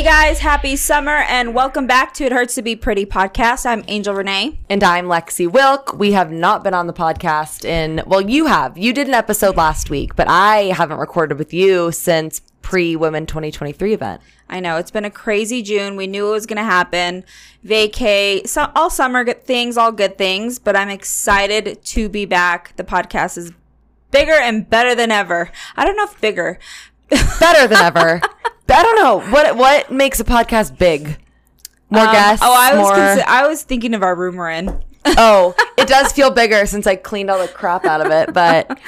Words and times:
Hey 0.00 0.06
guys, 0.06 0.38
happy 0.38 0.76
summer 0.76 1.16
and 1.28 1.54
welcome 1.54 1.86
back 1.86 2.14
to 2.14 2.24
It 2.24 2.32
Hurts 2.32 2.54
to 2.54 2.62
Be 2.62 2.74
Pretty 2.74 3.04
podcast. 3.04 3.66
I'm 3.66 3.84
Angel 3.86 4.14
Renee. 4.14 4.58
And 4.70 4.82
I'm 4.82 5.04
Lexi 5.04 5.46
Wilk. 5.46 5.92
We 5.92 6.12
have 6.12 6.32
not 6.32 6.64
been 6.64 6.72
on 6.72 6.86
the 6.86 6.94
podcast 6.94 7.66
in, 7.66 8.02
well, 8.06 8.22
you 8.22 8.46
have. 8.46 8.78
You 8.78 8.94
did 8.94 9.08
an 9.08 9.12
episode 9.12 9.58
last 9.58 9.90
week, 9.90 10.16
but 10.16 10.26
I 10.26 10.72
haven't 10.74 10.96
recorded 10.96 11.36
with 11.38 11.52
you 11.52 11.92
since 11.92 12.40
pre 12.62 12.96
Women 12.96 13.26
2023 13.26 13.92
event. 13.92 14.22
I 14.48 14.58
know 14.60 14.78
it's 14.78 14.90
been 14.90 15.04
a 15.04 15.10
crazy 15.10 15.60
June. 15.60 15.96
We 15.96 16.06
knew 16.06 16.28
it 16.28 16.32
was 16.32 16.46
going 16.46 16.56
to 16.56 16.64
happen. 16.64 17.22
Vacay, 17.62 18.48
so, 18.48 18.72
all 18.74 18.88
summer 18.88 19.22
good 19.22 19.44
things, 19.44 19.76
all 19.76 19.92
good 19.92 20.16
things, 20.16 20.58
but 20.58 20.76
I'm 20.76 20.88
excited 20.88 21.84
to 21.84 22.08
be 22.08 22.24
back. 22.24 22.74
The 22.76 22.84
podcast 22.84 23.36
is 23.36 23.52
bigger 24.10 24.32
and 24.32 24.66
better 24.66 24.94
than 24.94 25.10
ever. 25.10 25.52
I 25.76 25.84
don't 25.84 25.98
know 25.98 26.04
if 26.04 26.18
bigger. 26.22 26.58
Better 27.38 27.68
than 27.68 27.82
ever. 27.82 28.22
I 28.72 28.82
don't 28.82 28.96
know 28.96 29.32
what 29.32 29.56
what 29.56 29.90
makes 29.90 30.20
a 30.20 30.24
podcast 30.24 30.78
big. 30.78 31.16
More 31.90 32.06
Um, 32.06 32.12
guests. 32.12 32.44
Oh, 32.46 32.54
I 32.56 32.74
was 32.76 32.82
more. 32.88 32.96
consi- 32.96 33.24
I 33.26 33.46
was 33.48 33.62
thinking 33.64 33.94
of 33.94 34.02
our 34.02 34.14
room 34.14 34.36
we're 34.36 34.50
in. 34.50 34.82
oh, 35.04 35.54
it 35.76 35.88
does 35.88 36.12
feel 36.18 36.30
bigger 36.30 36.64
since 36.66 36.86
I 36.86 36.94
cleaned 36.96 37.30
all 37.30 37.38
the 37.40 37.48
crap 37.48 37.84
out 37.84 38.04
of 38.04 38.12
it, 38.12 38.32
but 38.32 38.78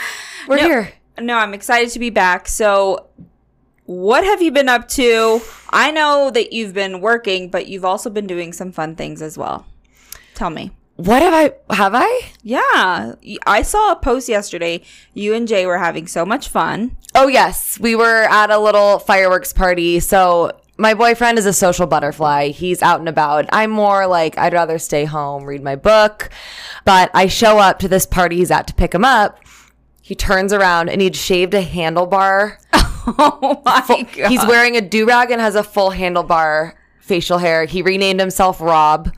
we're 0.46 0.56
No. 0.58 0.62
here. 0.62 0.92
No, 1.20 1.36
I'm 1.36 1.52
excited 1.54 1.90
to 1.90 1.98
be 1.98 2.10
back. 2.10 2.46
So, 2.48 3.06
what 3.84 4.24
have 4.24 4.40
you 4.40 4.50
been 4.52 4.68
up 4.68 4.88
to? 4.90 5.40
I 5.70 5.90
know 5.90 6.30
that 6.30 6.52
you've 6.52 6.74
been 6.74 7.00
working, 7.00 7.50
but 7.50 7.66
you've 7.66 7.84
also 7.84 8.08
been 8.08 8.26
doing 8.26 8.52
some 8.52 8.72
fun 8.72 8.94
things 8.94 9.20
as 9.20 9.36
well. 9.36 9.66
Tell 10.34 10.50
me. 10.50 10.70
What 10.96 11.22
have 11.22 11.32
I? 11.34 11.74
Have 11.74 11.92
I? 11.94 12.32
Yeah, 12.42 13.14
I 13.46 13.62
saw 13.62 13.92
a 13.92 13.96
post 13.96 14.28
yesterday. 14.28 14.82
You 15.14 15.34
and 15.34 15.48
Jay 15.48 15.64
were 15.66 15.78
having 15.78 16.06
so 16.06 16.24
much 16.24 16.48
fun. 16.48 16.96
Oh 17.14 17.28
yes, 17.28 17.78
we 17.80 17.96
were 17.96 18.24
at 18.24 18.50
a 18.50 18.58
little 18.58 18.98
fireworks 18.98 19.52
party. 19.52 20.00
So 20.00 20.52
my 20.76 20.94
boyfriend 20.94 21.38
is 21.38 21.46
a 21.46 21.52
social 21.52 21.86
butterfly. 21.86 22.48
He's 22.48 22.82
out 22.82 23.00
and 23.00 23.08
about. 23.08 23.46
I'm 23.52 23.70
more 23.70 24.06
like 24.06 24.36
I'd 24.38 24.52
rather 24.52 24.78
stay 24.78 25.04
home, 25.04 25.44
read 25.44 25.62
my 25.62 25.76
book. 25.76 26.28
But 26.84 27.10
I 27.14 27.26
show 27.26 27.58
up 27.58 27.78
to 27.80 27.88
this 27.88 28.06
party 28.06 28.36
he's 28.36 28.50
at 28.50 28.66
to 28.66 28.74
pick 28.74 28.94
him 28.94 29.04
up. 29.04 29.40
He 30.02 30.14
turns 30.14 30.52
around 30.52 30.88
and 30.90 31.00
he'd 31.00 31.16
shaved 31.16 31.54
a 31.54 31.64
handlebar. 31.64 32.56
oh 32.74 33.62
my 33.64 33.80
Full- 33.80 34.04
god! 34.04 34.30
He's 34.30 34.44
wearing 34.46 34.76
a 34.76 34.80
do 34.80 35.06
rag 35.06 35.30
and 35.30 35.40
has 35.40 35.54
a 35.54 35.62
full 35.62 35.92
handlebar 35.92 36.74
facial 37.00 37.38
hair. 37.38 37.64
He 37.64 37.82
renamed 37.82 38.20
himself 38.20 38.60
Rob. 38.60 39.10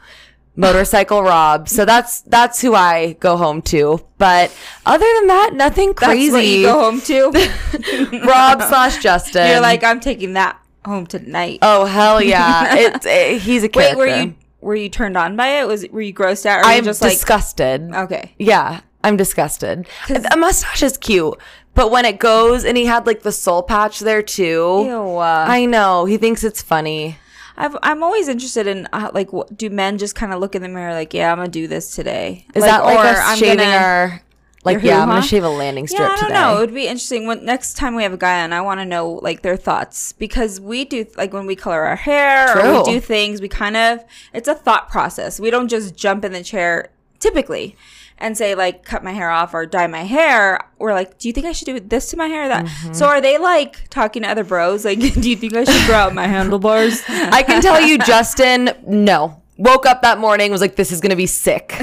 Motorcycle 0.57 1.23
Rob. 1.23 1.69
So 1.69 1.85
that's 1.85 2.21
that's 2.23 2.61
who 2.61 2.75
I 2.75 3.15
go 3.21 3.37
home 3.37 3.61
to. 3.63 4.01
But 4.19 4.55
other 4.87 5.07
than 5.19 5.27
that, 5.27 5.51
nothing 5.55 5.89
That's 5.89 6.05
crazy. 6.13 6.33
what 6.33 6.47
you 6.47 6.63
go 6.63 6.81
home 6.81 7.01
to. 7.03 8.21
Rob 8.27 8.63
slash 8.63 9.03
Justin. 9.03 9.49
You're 9.49 9.61
like, 9.61 9.83
I'm 9.83 10.01
taking 10.01 10.35
that 10.35 10.59
home 10.85 11.07
tonight. 11.07 11.59
Oh 11.63 11.85
hell 11.87 12.23
yeah! 12.23 12.77
It's 12.77 13.07
it, 13.07 13.41
he's 13.43 13.65
a 13.65 13.69
kid. 13.69 13.97
Wait, 13.97 13.97
were 13.97 14.07
you 14.07 14.35
were 14.61 14.75
you 14.77 14.89
turned 14.89 15.17
on 15.17 15.37
by 15.37 15.61
it? 15.61 15.67
Was 15.67 15.87
were 15.91 16.01
you 16.01 16.15
grossed 16.15 16.47
out? 16.47 16.61
Or 16.61 16.67
I'm 16.67 16.85
just 16.85 17.03
like 17.03 17.13
disgusted. 17.13 17.93
okay? 17.93 18.35
Yeah, 18.39 18.81
I'm 19.03 19.17
disgusted. 19.17 19.87
A 20.33 20.37
mustache 20.37 20.83
is 20.83 20.97
cute, 20.97 21.37
but 21.75 21.91
when 21.91 22.05
it 22.05 22.19
goes 22.19 22.65
and 22.65 22.77
he 22.77 22.87
had 22.87 23.07
like 23.07 23.23
the 23.23 23.33
soul 23.33 23.63
patch 23.63 23.99
there 24.01 24.23
too. 24.23 24.85
Ew. 24.87 25.19
I 25.19 25.67
know 25.67 26.05
he 26.05 26.17
thinks 26.17 26.45
it's 26.45 26.63
funny. 26.63 27.19
I've, 27.57 27.77
I'm 27.83 28.03
always 28.03 28.29
interested 28.29 28.67
in 28.67 28.89
uh, 28.93 29.11
like, 29.15 29.33
what, 29.33 29.57
do 29.57 29.71
men 29.71 29.99
just 29.99 30.15
kind 30.15 30.33
of 30.33 30.41
look 30.41 30.55
in 30.55 30.63
the 30.63 30.69
mirror 30.69 30.93
like, 30.93 31.15
yeah, 31.15 31.31
I'm 31.31 31.39
gonna 31.39 31.49
do 31.49 31.67
this 31.69 31.95
today? 31.95 32.47
Is 32.55 32.65
that 32.65 32.85
like 32.85 32.99
us 32.99 33.19
I'm 33.23 33.39
shaving 33.39 33.59
gonna- 33.59 33.77
our 33.77 34.23
like? 34.65 34.83
Yeah, 34.83 35.03
I'm 35.03 35.09
gonna 35.09 35.23
shave 35.23 35.45
a 35.45 35.49
landing 35.49 35.87
strip 35.87 36.01
Yeah, 36.01 36.07
I 36.07 36.17
don't 36.17 36.25
today. 36.31 36.35
know. 36.35 36.57
It 36.57 36.61
would 36.61 36.75
be 36.75 36.87
interesting 36.89 37.27
when 37.27 37.45
next 37.45 37.75
time 37.75 37.95
we 37.95 38.03
have 38.03 38.13
a 38.13 38.17
guy 38.17 38.43
on. 38.43 38.53
I 38.53 38.61
want 38.61 38.81
to 38.81 38.85
know 38.85 39.21
like 39.23 39.43
their 39.43 39.57
thoughts 39.57 40.13
because 40.13 40.61
we 40.61 40.85
do 40.85 41.07
like 41.17 41.33
when 41.33 41.47
we 41.47 41.55
color 41.55 41.85
our 41.85 41.97
hair 41.97 42.59
or 42.59 42.79
we 42.85 42.93
do 42.95 43.01
things. 43.01 43.41
We 43.41 43.49
kind 43.49 43.77
of 43.77 44.05
it's 44.33 44.49
a 44.49 44.55
thought 44.55 44.89
process. 44.91 45.39
We 45.39 45.51
don't 45.51 45.69
just 45.69 45.95
jump 45.97 46.25
in 46.25 46.33
the 46.33 46.43
chair 46.43 46.91
typically 47.21 47.77
and 48.19 48.37
say 48.39 48.55
like 48.55 48.85
cut 48.85 49.03
my 49.03 49.13
hair 49.13 49.31
off 49.31 49.55
or 49.55 49.67
dye 49.67 49.87
my 49.87 50.05
hair. 50.05 50.59
We're 50.79 50.93
like, 50.93 51.19
do 51.19 51.29
you 51.29 51.33
think 51.33 51.47
I 51.47 51.53
should 51.53 51.67
do 51.67 51.81
this 51.81 52.11
to 52.11 52.17
my 52.17 52.27
hair? 52.29 52.45
or 52.45 52.49
That. 52.49 52.65
Mm-hmm. 52.67 52.93
So 52.93 53.07
are 53.07 53.21
they 53.21 53.39
like 53.39 53.89
talking 53.91 54.23
to 54.23 54.29
other 54.29 54.45
bros? 54.45 54.85
Like, 54.85 54.99
do 55.21 55.29
you 55.31 55.37
think 55.37 55.55
I 55.55 55.65
should 55.65 55.87
grow 55.87 55.97
out 55.97 56.15
my 56.15 56.27
handlebars? 56.27 57.03
I 57.09 57.43
can 57.43 57.61
tell 57.63 57.81
you, 57.81 57.99
Justin. 57.99 58.71
No, 58.87 59.43
woke 59.57 59.87
up 59.87 60.03
that 60.03 60.19
morning 60.19 60.51
was 60.51 60.61
like, 60.61 60.77
this 60.77 60.93
is 60.93 61.01
gonna 61.01 61.17
be 61.17 61.27
sick. 61.27 61.81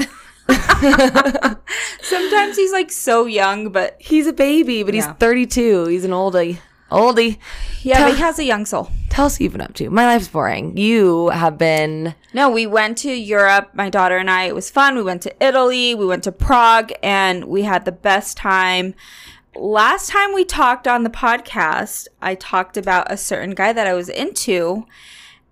Sometimes 2.02 2.56
he's 2.56 2.72
like 2.72 2.90
so 2.90 3.26
young, 3.26 3.70
but 3.70 3.96
He's 4.00 4.26
a 4.26 4.32
baby, 4.32 4.82
but 4.82 4.94
Yeah. 4.94 5.06
he's 5.06 5.16
32. 5.18 5.86
He's 5.86 6.04
an 6.04 6.10
oldie. 6.10 6.58
Oldie. 6.92 7.38
yeah, 7.82 7.98
Tell- 7.98 8.08
but 8.08 8.16
he 8.16 8.20
has 8.22 8.38
a 8.38 8.44
young 8.44 8.64
soul. 8.66 8.90
Tell 9.08 9.26
us 9.26 9.34
what 9.34 9.40
you've 9.40 9.52
been 9.52 9.60
up 9.60 9.74
to. 9.74 9.90
My 9.90 10.06
life's 10.06 10.28
boring. 10.28 10.76
You 10.76 11.28
have 11.30 11.58
been. 11.58 12.14
No, 12.32 12.48
we 12.48 12.66
went 12.66 12.96
to 12.98 13.10
Europe, 13.12 13.70
my 13.74 13.90
daughter 13.90 14.16
and 14.16 14.30
I. 14.30 14.44
It 14.44 14.54
was 14.54 14.70
fun. 14.70 14.96
We 14.96 15.02
went 15.02 15.22
to 15.22 15.34
Italy, 15.44 15.94
we 15.94 16.06
went 16.06 16.24
to 16.24 16.32
Prague, 16.32 16.92
and 17.02 17.44
we 17.44 17.62
had 17.62 17.84
the 17.84 17.92
best 17.92 18.36
time. 18.36 18.94
Last 19.54 20.08
time 20.08 20.32
we 20.32 20.44
talked 20.46 20.88
on 20.88 21.02
the 21.02 21.10
podcast, 21.10 22.06
I 22.22 22.34
talked 22.36 22.78
about 22.78 23.12
a 23.12 23.18
certain 23.18 23.50
guy 23.54 23.74
that 23.74 23.86
I 23.86 23.92
was 23.92 24.08
into, 24.08 24.86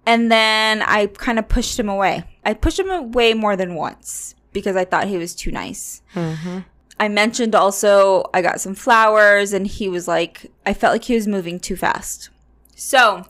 and 0.06 0.32
then 0.32 0.80
I 0.80 1.08
kind 1.08 1.38
of 1.38 1.48
pushed 1.48 1.78
him 1.78 1.90
away. 1.90 2.24
I 2.42 2.54
pushed 2.54 2.78
him 2.78 2.88
away 2.90 3.34
more 3.34 3.56
than 3.56 3.74
once 3.74 4.34
because 4.54 4.74
I 4.74 4.86
thought 4.86 5.06
he 5.08 5.18
was 5.18 5.34
too 5.34 5.50
nice. 5.52 6.00
Mm-hmm. 6.14 6.60
I 7.00 7.08
mentioned 7.08 7.54
also 7.54 8.24
I 8.34 8.42
got 8.42 8.60
some 8.60 8.74
flowers, 8.74 9.54
and 9.54 9.66
he 9.66 9.88
was 9.88 10.06
like, 10.06 10.52
I 10.66 10.74
felt 10.74 10.92
like 10.92 11.04
he 11.04 11.14
was 11.14 11.26
moving 11.26 11.58
too 11.58 11.74
fast. 11.74 12.28
So, 12.76 13.24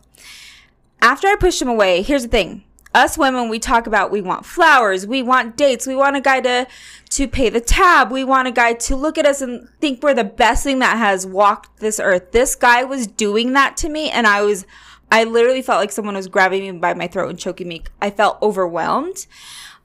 after 1.00 1.28
I 1.28 1.36
pushed 1.36 1.62
him 1.62 1.68
away, 1.68 2.02
here's 2.02 2.24
the 2.24 2.28
thing. 2.28 2.64
Us 2.92 3.16
women, 3.16 3.48
we 3.48 3.60
talk 3.60 3.86
about 3.86 4.10
we 4.10 4.20
want 4.20 4.44
flowers, 4.44 5.06
we 5.06 5.22
want 5.22 5.56
dates, 5.56 5.86
we 5.86 5.94
want 5.94 6.16
a 6.16 6.20
guy 6.20 6.40
to 6.40 6.66
to 7.10 7.28
pay 7.28 7.48
the 7.48 7.60
tab, 7.60 8.10
we 8.10 8.24
want 8.24 8.48
a 8.48 8.52
guy 8.52 8.72
to 8.72 8.96
look 8.96 9.16
at 9.16 9.26
us 9.26 9.40
and 9.40 9.68
think 9.80 10.02
we're 10.02 10.14
the 10.14 10.24
best 10.24 10.64
thing 10.64 10.80
that 10.80 10.98
has 10.98 11.24
walked 11.24 11.78
this 11.78 12.00
earth. 12.00 12.32
This 12.32 12.56
guy 12.56 12.82
was 12.82 13.06
doing 13.06 13.52
that 13.52 13.76
to 13.78 13.88
me 13.88 14.10
and 14.10 14.26
I 14.26 14.42
was 14.42 14.66
I 15.12 15.22
literally 15.22 15.62
felt 15.62 15.80
like 15.80 15.92
someone 15.92 16.16
was 16.16 16.26
grabbing 16.26 16.62
me 16.62 16.72
by 16.72 16.94
my 16.94 17.06
throat 17.06 17.30
and 17.30 17.38
choking 17.38 17.68
me. 17.68 17.84
I 18.02 18.10
felt 18.10 18.42
overwhelmed. 18.42 19.26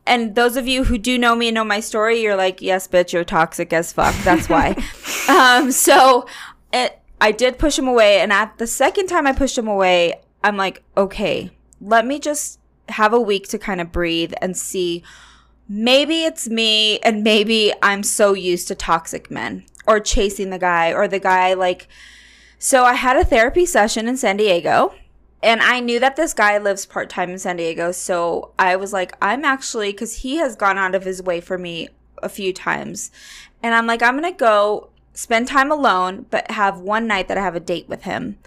And 0.08 0.36
those 0.36 0.56
of 0.56 0.68
you 0.68 0.84
who 0.84 0.98
do 0.98 1.18
know 1.18 1.36
me 1.36 1.48
and 1.48 1.56
know 1.56 1.64
my 1.64 1.80
story, 1.80 2.22
you're 2.22 2.36
like, 2.36 2.62
yes, 2.62 2.88
bitch, 2.88 3.12
you're 3.12 3.24
toxic 3.24 3.74
as 3.74 3.92
fuck. 3.92 4.16
That's 4.24 4.48
why. 4.48 4.76
um, 5.28 5.72
so 5.72 6.28
it, 6.72 7.00
I 7.20 7.32
did 7.32 7.58
push 7.58 7.80
him 7.80 7.88
away. 7.88 8.20
And 8.20 8.32
at 8.32 8.58
the 8.58 8.68
second 8.68 9.08
time 9.08 9.26
I 9.26 9.34
pushed 9.34 9.58
him 9.58 9.68
away, 9.68 10.22
I'm 10.44 10.58
like, 10.58 10.84
okay, 10.96 11.52
let 11.82 12.06
me 12.06 12.20
just 12.20 12.60
have 12.90 13.14
a 13.14 13.20
week 13.20 13.48
to 13.50 13.58
kind 13.58 13.82
of 13.82 13.92
breathe 13.92 14.34
and 14.42 14.56
see. 14.56 15.04
Maybe 15.68 16.24
it's 16.24 16.48
me, 16.48 17.00
and 17.00 17.24
maybe 17.24 17.74
I'm 17.82 18.04
so 18.04 18.34
used 18.34 18.68
to 18.68 18.76
toxic 18.76 19.32
men 19.32 19.66
or 19.88 20.00
chasing 20.00 20.52
the 20.52 20.60
guy 20.60 20.94
or 20.94 21.08
the 21.08 21.20
guy 21.20 21.56
like. 21.56 21.88
So 22.60 22.84
I 22.84 22.94
had 22.94 23.18
a 23.18 23.26
therapy 23.26 23.66
session 23.66 24.08
in 24.08 24.18
San 24.18 24.38
Diego 24.38 24.94
and 25.46 25.62
I 25.62 25.80
knew 25.80 26.00
that 26.00 26.16
this 26.16 26.34
guy 26.34 26.58
lives 26.58 26.88
part 26.88 27.08
time 27.08 27.30
in 27.30 27.38
San 27.38 27.58
Diego. 27.58 27.92
So 27.92 28.52
I 28.58 28.76
was 28.78 28.92
like, 28.92 29.16
I'm 29.22 29.46
actually, 29.46 29.92
because 29.92 30.18
he 30.18 30.38
has 30.38 30.56
gone 30.56 30.80
out 30.80 30.96
of 30.96 31.04
his 31.04 31.22
way 31.22 31.40
for 31.40 31.60
me 31.60 31.90
a 32.24 32.30
few 32.30 32.52
times. 32.52 33.12
And 33.62 33.76
I'm 33.76 33.86
like, 33.86 34.02
I'm 34.02 34.20
going 34.20 34.34
to 34.34 34.38
go 34.38 34.90
spend 35.14 35.48
time 35.48 35.72
alone, 35.72 36.26
but 36.32 36.50
have 36.50 36.80
one 36.80 37.06
night 37.06 37.28
that 37.28 37.38
I 37.38 37.42
have 37.42 37.56
a 37.56 37.60
date 37.60 37.88
with 37.88 38.02
him. 38.02 38.40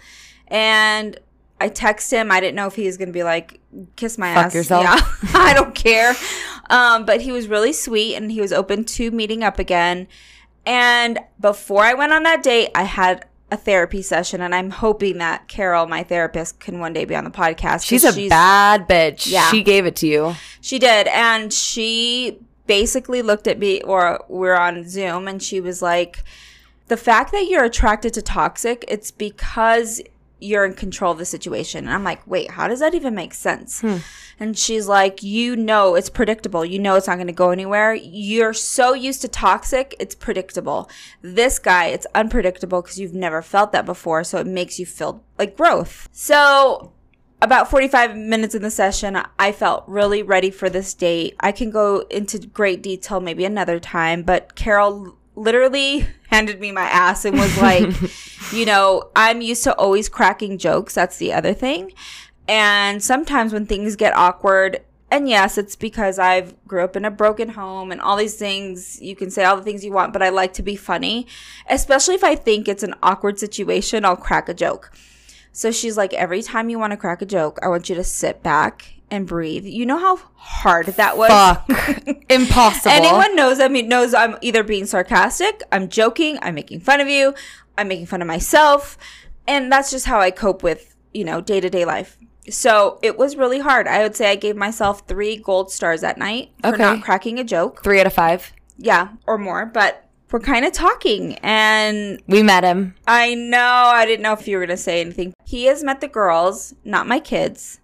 And 0.47 1.17
I 1.61 1.69
text 1.69 2.11
him. 2.11 2.31
I 2.31 2.41
didn't 2.41 2.55
know 2.55 2.67
if 2.67 2.75
he 2.75 2.85
was 2.85 2.97
going 2.97 3.07
to 3.07 3.13
be 3.13 3.23
like, 3.23 3.61
kiss 3.95 4.17
my 4.17 4.33
Fuck 4.33 4.47
ass. 4.47 4.55
yourself. 4.55 4.83
Yeah, 4.83 4.99
I 5.35 5.53
don't 5.53 5.73
care. 5.73 6.13
Um, 6.69 7.05
but 7.05 7.21
he 7.21 7.31
was 7.31 7.47
really 7.47 7.71
sweet 7.71 8.15
and 8.15 8.29
he 8.29 8.41
was 8.41 8.51
open 8.51 8.83
to 8.83 9.09
meeting 9.09 9.41
up 9.41 9.57
again. 9.57 10.09
And 10.65 11.17
before 11.39 11.83
I 11.83 11.93
went 11.93 12.11
on 12.11 12.23
that 12.23 12.43
date, 12.43 12.71
I 12.75 12.83
had 12.83 13.25
a 13.51 13.57
therapy 13.57 14.01
session, 14.01 14.41
and 14.41 14.53
I'm 14.53 14.69
hoping 14.69 15.17
that 15.17 15.47
Carol, 15.47 15.87
my 15.87 16.03
therapist, 16.03 16.59
can 16.59 16.79
one 16.79 16.93
day 16.93 17.05
be 17.05 17.15
on 17.15 17.23
the 17.23 17.31
podcast. 17.31 17.85
She's 17.85 18.03
a 18.03 18.29
bad 18.29 18.87
bitch. 18.87 19.29
Yeah. 19.29 19.49
She 19.49 19.63
gave 19.63 19.85
it 19.85 19.95
to 19.97 20.07
you. 20.07 20.35
She 20.61 20.79
did, 20.79 21.07
and 21.07 21.51
she 21.51 22.39
basically 22.67 23.21
looked 23.21 23.47
at 23.47 23.57
me, 23.57 23.81
or 23.81 24.23
we're 24.27 24.55
on 24.55 24.87
Zoom, 24.87 25.27
and 25.27 25.41
she 25.41 25.59
was 25.59 25.81
like, 25.81 26.23
"The 26.87 26.97
fact 26.97 27.31
that 27.31 27.47
you're 27.49 27.63
attracted 27.63 28.13
to 28.15 28.21
toxic, 28.21 28.85
it's 28.87 29.11
because." 29.11 30.01
You're 30.39 30.65
in 30.65 30.73
control 30.73 31.11
of 31.11 31.17
the 31.17 31.25
situation. 31.25 31.85
And 31.85 31.93
I'm 31.93 32.03
like, 32.03 32.25
wait, 32.25 32.51
how 32.51 32.67
does 32.67 32.79
that 32.79 32.93
even 32.93 33.15
make 33.15 33.33
sense? 33.33 33.81
Hmm. 33.81 33.97
And 34.39 34.57
she's 34.57 34.87
like, 34.87 35.21
you 35.21 35.55
know, 35.55 35.95
it's 35.95 36.09
predictable. 36.09 36.63
You 36.63 36.79
know, 36.79 36.95
it's 36.95 37.07
not 37.07 37.15
going 37.15 37.27
to 37.27 37.33
go 37.33 37.51
anywhere. 37.51 37.93
You're 37.93 38.53
so 38.53 38.93
used 38.93 39.21
to 39.21 39.27
toxic, 39.27 39.95
it's 39.99 40.15
predictable. 40.15 40.89
This 41.21 41.59
guy, 41.59 41.87
it's 41.87 42.07
unpredictable 42.15 42.81
because 42.81 42.99
you've 42.99 43.13
never 43.13 43.41
felt 43.41 43.71
that 43.73 43.85
before. 43.85 44.23
So 44.23 44.37
it 44.37 44.47
makes 44.47 44.79
you 44.79 44.85
feel 44.85 45.23
like 45.37 45.57
growth. 45.57 46.07
So 46.13 46.93
about 47.41 47.69
45 47.69 48.17
minutes 48.17 48.55
in 48.55 48.61
the 48.61 48.71
session, 48.71 49.17
I 49.37 49.51
felt 49.51 49.85
really 49.87 50.23
ready 50.23 50.51
for 50.51 50.69
this 50.69 50.93
date. 50.93 51.35
I 51.39 51.51
can 51.51 51.69
go 51.69 52.05
into 52.09 52.39
great 52.39 52.81
detail 52.81 53.21
maybe 53.21 53.45
another 53.45 53.79
time, 53.79 54.23
but 54.23 54.55
Carol 54.55 55.18
literally 55.39 56.05
handed 56.29 56.59
me 56.59 56.71
my 56.71 56.83
ass 56.83 57.25
and 57.25 57.39
was 57.39 57.57
like, 57.57 57.89
you 58.53 58.65
know, 58.65 59.09
I'm 59.15 59.41
used 59.41 59.63
to 59.63 59.75
always 59.75 60.09
cracking 60.09 60.57
jokes. 60.57 60.93
That's 60.93 61.17
the 61.17 61.33
other 61.33 61.53
thing. 61.53 61.93
And 62.47 63.01
sometimes 63.01 63.53
when 63.53 63.65
things 63.65 63.95
get 63.95 64.15
awkward, 64.15 64.81
and 65.11 65.27
yes, 65.27 65.57
it's 65.57 65.75
because 65.75 66.19
I've 66.19 66.53
grew 66.67 66.83
up 66.83 66.95
in 66.95 67.05
a 67.05 67.11
broken 67.11 67.49
home 67.49 67.91
and 67.91 67.99
all 67.99 68.15
these 68.15 68.35
things. 68.35 69.01
You 69.01 69.15
can 69.15 69.31
say 69.31 69.43
all 69.43 69.55
the 69.55 69.63
things 69.63 69.83
you 69.83 69.91
want, 69.91 70.13
but 70.13 70.21
I 70.21 70.29
like 70.29 70.53
to 70.53 70.63
be 70.63 70.75
funny, 70.75 71.25
especially 71.67 72.15
if 72.15 72.23
I 72.23 72.35
think 72.35 72.67
it's 72.67 72.83
an 72.83 72.93
awkward 73.01 73.39
situation. 73.39 74.05
I'll 74.05 74.15
crack 74.15 74.49
a 74.49 74.53
joke. 74.53 74.91
So 75.51 75.71
she's 75.71 75.97
like, 75.97 76.13
every 76.13 76.41
time 76.41 76.69
you 76.69 76.79
want 76.79 76.91
to 76.91 76.97
crack 76.97 77.21
a 77.21 77.25
joke, 77.25 77.59
I 77.61 77.67
want 77.67 77.89
you 77.89 77.95
to 77.95 78.03
sit 78.03 78.43
back 78.43 78.93
and 79.11 79.25
breathe. 79.27 79.65
You 79.65 79.85
know 79.85 79.97
how 79.97 80.17
hard 80.35 80.85
that 80.87 81.17
was. 81.17 81.29
Fuck. 81.29 81.67
Impossible. 82.29 82.91
Anyone 82.91 83.35
knows 83.35 83.59
I 83.59 83.67
mean 83.67 83.87
knows 83.89 84.13
I'm 84.13 84.37
either 84.41 84.63
being 84.63 84.85
sarcastic, 84.85 85.63
I'm 85.71 85.89
joking, 85.89 86.37
I'm 86.41 86.55
making 86.55 86.81
fun 86.81 87.01
of 87.01 87.07
you, 87.07 87.33
I'm 87.77 87.87
making 87.87 88.05
fun 88.05 88.21
of 88.21 88.27
myself, 88.27 88.97
and 89.47 89.71
that's 89.71 89.89
just 89.89 90.05
how 90.05 90.19
I 90.19 90.29
cope 90.31 90.61
with, 90.61 90.95
you 91.13 91.23
know, 91.23 91.41
day-to-day 91.41 91.85
life. 91.85 92.17
So 92.49 92.99
it 93.01 93.17
was 93.17 93.35
really 93.35 93.59
hard. 93.59 93.87
I 93.87 94.01
would 94.03 94.15
say 94.15 94.31
I 94.31 94.35
gave 94.35 94.55
myself 94.55 95.07
three 95.07 95.35
gold 95.37 95.71
stars 95.71 96.01
that 96.01 96.17
night 96.17 96.51
for 96.61 96.69
Okay. 96.69 96.83
not 96.83 97.03
cracking 97.03 97.39
a 97.39 97.43
joke. 97.43 97.83
Three 97.83 97.99
out 97.99 98.07
of 98.07 98.13
five. 98.13 98.53
Yeah, 98.77 99.09
or 99.27 99.37
more. 99.37 99.65
But 99.65 100.08
we're 100.31 100.39
kind 100.39 100.65
of 100.65 100.71
talking, 100.71 101.35
and 101.41 102.21
We 102.27 102.43
met 102.43 102.63
him. 102.63 102.95
I 103.07 103.33
know 103.35 103.59
I 103.93 104.05
didn't 104.05 104.23
know 104.23 104.33
if 104.33 104.47
you 104.47 104.57
were 104.57 104.65
gonna 104.65 104.77
say 104.77 105.01
anything. 105.01 105.33
He 105.45 105.65
has 105.65 105.83
met 105.83 106.01
the 106.01 106.07
girls, 106.07 106.73
not 106.83 107.07
my 107.07 107.19
kids, 107.19 107.79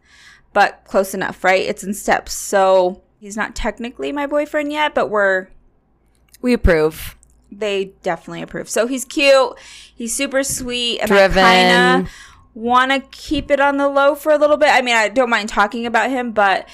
but 0.54 0.82
close 0.86 1.14
enough, 1.14 1.44
right? 1.44 1.62
It's 1.64 1.84
in 1.84 1.94
steps. 1.94 2.34
So 2.34 3.02
he's 3.20 3.36
not 3.38 3.56
technically 3.56 4.12
my 4.12 4.28
boyfriend 4.28 4.72
yet, 4.72 4.94
but 4.96 5.10
we're 5.10 5.48
We 6.42 6.54
approve. 6.54 7.16
they 7.52 7.94
definitely 8.04 8.42
approve. 8.42 8.70
So 8.70 8.86
he's 8.88 9.06
cute. 9.06 9.54
He's 9.96 10.16
super 10.16 10.44
sweet, 10.44 11.00
and 11.00 11.08
Driven. 11.10 11.44
I 11.44 11.54
kind 11.72 12.04
of 12.08 12.12
want 12.54 12.92
to 12.92 13.00
keep 13.12 13.50
it 13.52 13.60
on 13.60 13.78
the 13.78 13.88
low 13.90 14.16
for 14.16 14.32
a 14.32 14.38
little 14.38 14.58
bit. 14.58 14.70
I 14.70 14.82
mean, 14.82 14.96
I 14.96 15.10
don't 15.10 15.30
mind 15.30 15.50
talking 15.50 15.86
about 15.86 16.10
him, 16.10 16.32
but 16.32 16.68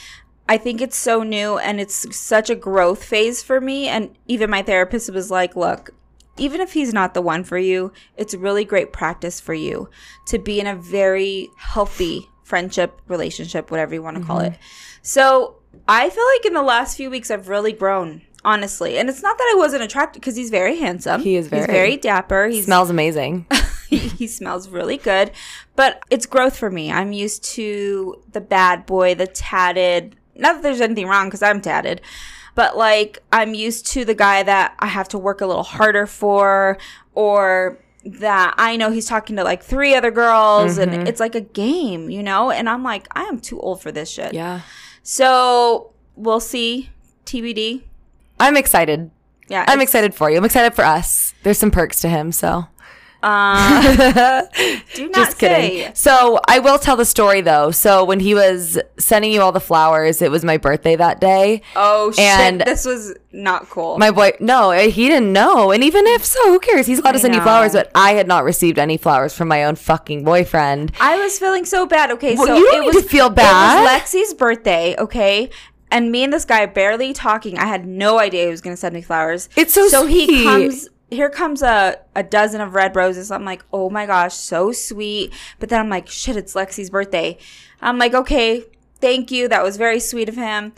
I 0.54 0.58
think 0.58 0.82
it's 0.82 0.98
so 0.98 1.24
new 1.24 1.58
and 1.58 1.80
it's 1.80 1.98
such 2.16 2.50
a 2.50 2.56
growth 2.56 3.04
phase 3.04 3.42
for 3.42 3.62
me. 3.62 3.88
And 3.88 4.16
even 4.28 4.50
my 4.50 4.62
therapist 4.64 5.12
was 5.14 5.32
like, 5.32 5.56
"Look." 5.56 5.92
Even 6.38 6.62
if 6.62 6.72
he's 6.74 6.94
not 6.94 7.14
the 7.14 7.22
one 7.22 7.44
for 7.44 7.58
you, 7.58 7.92
it's 8.18 8.34
really 8.34 8.64
great 8.66 8.94
practice 8.94 9.40
for 9.42 9.54
you 9.54 9.90
to 10.28 10.40
be 10.40 10.60
in 10.62 10.66
a 10.66 10.76
very 10.76 11.50
healthy 11.58 12.30
friendship, 12.44 13.00
relationship, 13.08 13.70
whatever 13.70 13.94
you 13.94 14.02
want 14.02 14.18
to 14.18 14.24
call 14.24 14.38
Mm-hmm. 14.40 14.54
it. 14.54 14.60
So 15.02 15.56
I 15.88 16.10
feel 16.10 16.26
like 16.36 16.46
in 16.46 16.54
the 16.54 16.64
last 16.64 16.96
few 16.98 17.10
weeks 17.10 17.30
I've 17.32 17.50
really 17.50 17.74
grown, 17.74 18.22
honestly. 18.46 18.98
And 18.98 19.10
it's 19.10 19.22
not 19.22 19.38
that 19.38 19.52
I 19.54 19.58
wasn't 19.58 19.84
attracted 19.84 20.22
because 20.22 20.36
he's 20.38 20.50
very 20.50 20.78
handsome. 20.80 21.22
He 21.22 21.36
is 21.36 21.48
very, 21.48 21.62
He's 21.62 21.68
very- 21.68 21.78
very 21.90 21.98
dapper. 21.98 22.48
He 22.48 22.62
Smells 22.62 22.90
amazing. 22.90 23.46
he, 23.90 23.98
he 24.22 24.26
smells 24.28 24.70
really 24.70 24.98
good. 24.98 25.32
But 25.76 26.02
it's 26.10 26.26
growth 26.26 26.58
for 26.58 26.72
me. 26.72 26.92
I'm 26.92 27.12
used 27.12 27.44
to 27.56 28.24
the 28.32 28.42
bad 28.42 28.86
boy, 28.86 29.16
the 29.16 29.28
tatted. 29.28 30.16
Not 30.42 30.56
that 30.56 30.64
there's 30.64 30.82
anything 30.82 31.08
wrong 31.08 31.28
because 31.28 31.42
I'm 31.42 31.62
tatted. 31.62 32.02
But 32.56 32.76
like 32.78 33.20
I'm 33.32 33.54
used 33.54 33.86
to 33.94 34.04
the 34.04 34.14
guy 34.16 34.44
that 34.44 34.76
I 34.80 34.88
have 34.88 35.08
to 35.10 35.18
work 35.18 35.40
a 35.40 35.46
little 35.46 35.64
harder 35.64 36.06
for 36.06 36.78
or 37.16 37.80
that 38.04 38.56
I 38.58 38.76
know 38.78 38.92
he's 38.92 39.06
talking 39.06 39.36
to 39.38 39.44
like 39.44 39.64
three 39.64 39.94
other 39.96 40.12
girls 40.12 40.78
Mm-hmm. 40.78 40.94
and 40.94 41.08
it's 41.08 41.20
like 41.20 41.36
a 41.36 41.42
game, 41.42 42.10
you 42.10 42.24
know? 42.24 42.52
And 42.52 42.68
I'm 42.68 42.84
like, 42.84 43.08
I 43.14 43.24
am 43.24 43.40
too 43.40 43.60
old 43.62 43.82
for 43.82 43.92
this 43.92 44.10
shit. 44.10 44.34
yeah. 44.34 44.62
So 45.04 45.92
we'll 46.16 46.40
see. 46.40 46.90
TBD. 47.26 47.84
I'm 48.40 48.58
excited. 48.58 49.12
Yeah. 49.48 49.64
I'm 49.68 49.80
excited 49.82 50.14
for 50.16 50.30
you. 50.32 50.38
I'm 50.38 50.46
excited 50.46 50.74
for 50.74 50.84
us. 50.84 51.34
There's 51.44 51.58
some 51.60 51.72
perks 51.72 52.02
to 52.02 52.10
him, 52.10 52.32
so. 52.32 52.66
Uh, 53.24 54.44
do 54.94 55.10
not 55.10 55.16
Just 55.16 55.38
kidding. 55.40 55.72
say. 55.88 55.92
So 55.94 56.40
I 56.48 56.60
will 56.60 56.80
tell 56.80 56.96
the 56.96 57.06
story 57.06 57.42
though. 57.42 57.72
So 57.72 58.04
when 58.04 58.20
he 58.20 58.34
was 58.34 58.80
sending 58.98 59.32
you 59.32 59.42
all 59.42 59.52
the 59.52 59.60
flowers, 59.60 60.22
it 60.22 60.32
was 60.32 60.44
my 60.44 60.58
birthday 60.58 60.96
that 60.96 61.20
day. 61.22 61.62
Oh 61.76 62.12
shit! 62.12 62.66
This 62.66 62.86
was 62.86 63.14
not 63.32 63.70
cool. 63.70 63.98
My 63.98 64.12
boy, 64.12 64.32
no, 64.40 64.72
eh, 64.72 64.88
he 64.90 65.08
didn't 65.08 65.32
know. 65.32 65.72
And 65.72 65.84
even 65.84 66.06
if 66.08 66.26
so, 66.26 66.40
who 66.52 66.60
cares? 66.60 66.86
He's 66.88 67.00
allowed 67.00 67.14
to 67.14 67.20
send 67.20 67.34
you 67.36 67.42
flowers, 67.42 67.74
but 67.74 67.92
I 67.96 68.14
had 68.14 68.28
not 68.28 68.44
received 68.44 68.78
any 68.80 68.98
flowers 68.98 69.34
from 69.36 69.48
my 69.48 69.64
own 69.64 69.76
fucking 69.76 70.24
boyfriend. 70.24 70.92
I 71.00 71.18
was 71.18 71.38
feeling 71.40 71.66
so 71.66 71.86
bad. 71.86 72.12
Okay, 72.12 72.36
Well, 72.36 72.48
so 72.48 72.56
you 72.58 72.66
don't 72.66 72.76
it 72.76 72.80
need 72.82 72.96
was 72.96 73.04
to 73.04 73.10
feel 73.10 73.28
It 73.28 73.36
bad. 73.36 73.84
was 73.84 74.02
Lexi's 74.02 74.34
birthday. 74.34 74.96
Okay. 74.98 75.50
And 75.94 76.10
me 76.10 76.24
and 76.24 76.32
this 76.32 76.46
guy 76.46 76.66
barely 76.68 77.12
talking. 77.12 77.58
I 77.60 77.66
had 77.66 77.86
no 77.86 78.18
idea 78.18 78.46
he 78.46 78.50
was 78.50 78.62
going 78.62 78.74
to 78.74 78.80
send 78.80 78.96
me 78.96 79.02
flowers. 79.02 79.50
It's 79.58 79.74
so 79.74 79.90
so 79.90 80.06
he 80.06 80.44
comes. 80.46 80.88
Here 81.12 81.30
comes 81.30 81.62
a, 81.62 82.00
a 82.16 82.24
dozen 82.24 82.62
of 82.62 82.74
red 82.74 82.96
roses. 82.96 83.30
I'm 83.30 83.46
like, 83.46 83.64
oh 83.72 83.90
my 83.90 84.06
gosh, 84.06 84.34
so 84.34 84.72
sweet. 84.72 85.34
But 85.60 85.70
then 85.70 85.80
I'm 85.80 85.90
like, 85.90 86.08
shit, 86.08 86.38
it's 86.38 86.54
Lexi's 86.54 86.90
birthday. 86.90 87.38
I'm 87.82 87.98
like, 87.98 88.14
okay, 88.14 88.64
thank 89.00 89.30
you. 89.30 89.48
That 89.48 89.64
was 89.64 89.78
very 89.78 90.00
sweet 90.00 90.30
of 90.30 90.36
him. 90.36 90.74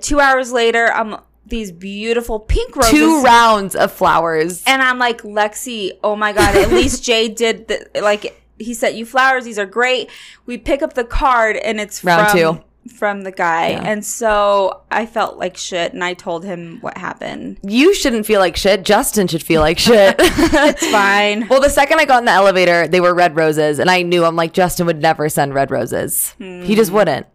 Two 0.00 0.20
hours 0.20 0.52
later, 0.52 0.92
I'm 0.92 1.16
these 1.46 1.72
beautiful 1.72 2.40
pink 2.40 2.76
roses. 2.76 2.92
Two 2.92 3.22
rounds 3.22 3.76
of 3.76 3.92
flowers. 3.92 4.62
And 4.66 4.82
I'm 4.82 4.98
like, 4.98 5.22
Lexi, 5.22 5.92
oh 6.02 6.16
my 6.16 6.32
God, 6.32 6.56
at 6.56 6.70
least 6.70 7.04
Jay 7.04 7.28
did 7.34 7.68
the, 7.68 7.88
like, 8.02 8.42
he 8.58 8.74
sent 8.74 8.94
you 8.94 9.06
flowers. 9.06 9.44
These 9.44 9.58
are 9.58 9.66
great. 9.66 10.10
We 10.44 10.58
pick 10.58 10.82
up 10.82 10.94
the 10.94 11.04
card 11.04 11.56
and 11.56 11.80
it's 11.80 12.02
Round 12.02 12.30
from, 12.30 12.38
two. 12.38 12.64
From 12.88 13.22
the 13.22 13.32
guy. 13.32 13.70
Yeah. 13.70 13.82
And 13.84 14.04
so 14.04 14.82
I 14.90 15.06
felt 15.06 15.36
like 15.38 15.56
shit 15.56 15.92
and 15.92 16.02
I 16.04 16.14
told 16.14 16.44
him 16.44 16.78
what 16.80 16.96
happened. 16.98 17.58
You 17.62 17.94
shouldn't 17.94 18.26
feel 18.26 18.40
like 18.40 18.56
shit. 18.56 18.84
Justin 18.84 19.26
should 19.26 19.42
feel 19.42 19.60
like 19.60 19.78
shit. 19.78 20.16
It's 20.20 20.86
fine. 20.90 21.48
Well, 21.48 21.60
the 21.60 21.70
second 21.70 21.98
I 22.00 22.04
got 22.04 22.18
in 22.20 22.24
the 22.24 22.32
elevator, 22.32 22.86
they 22.88 23.00
were 23.00 23.14
red 23.14 23.36
roses, 23.36 23.78
and 23.78 23.90
I 23.90 24.02
knew 24.02 24.24
I'm 24.24 24.36
like 24.36 24.52
Justin 24.52 24.86
would 24.86 25.00
never 25.02 25.28
send 25.28 25.54
red 25.54 25.70
roses. 25.70 26.34
He 26.38 26.74
just 26.74 26.90
Hmm. 26.90 26.96
wouldn't. 26.96 27.26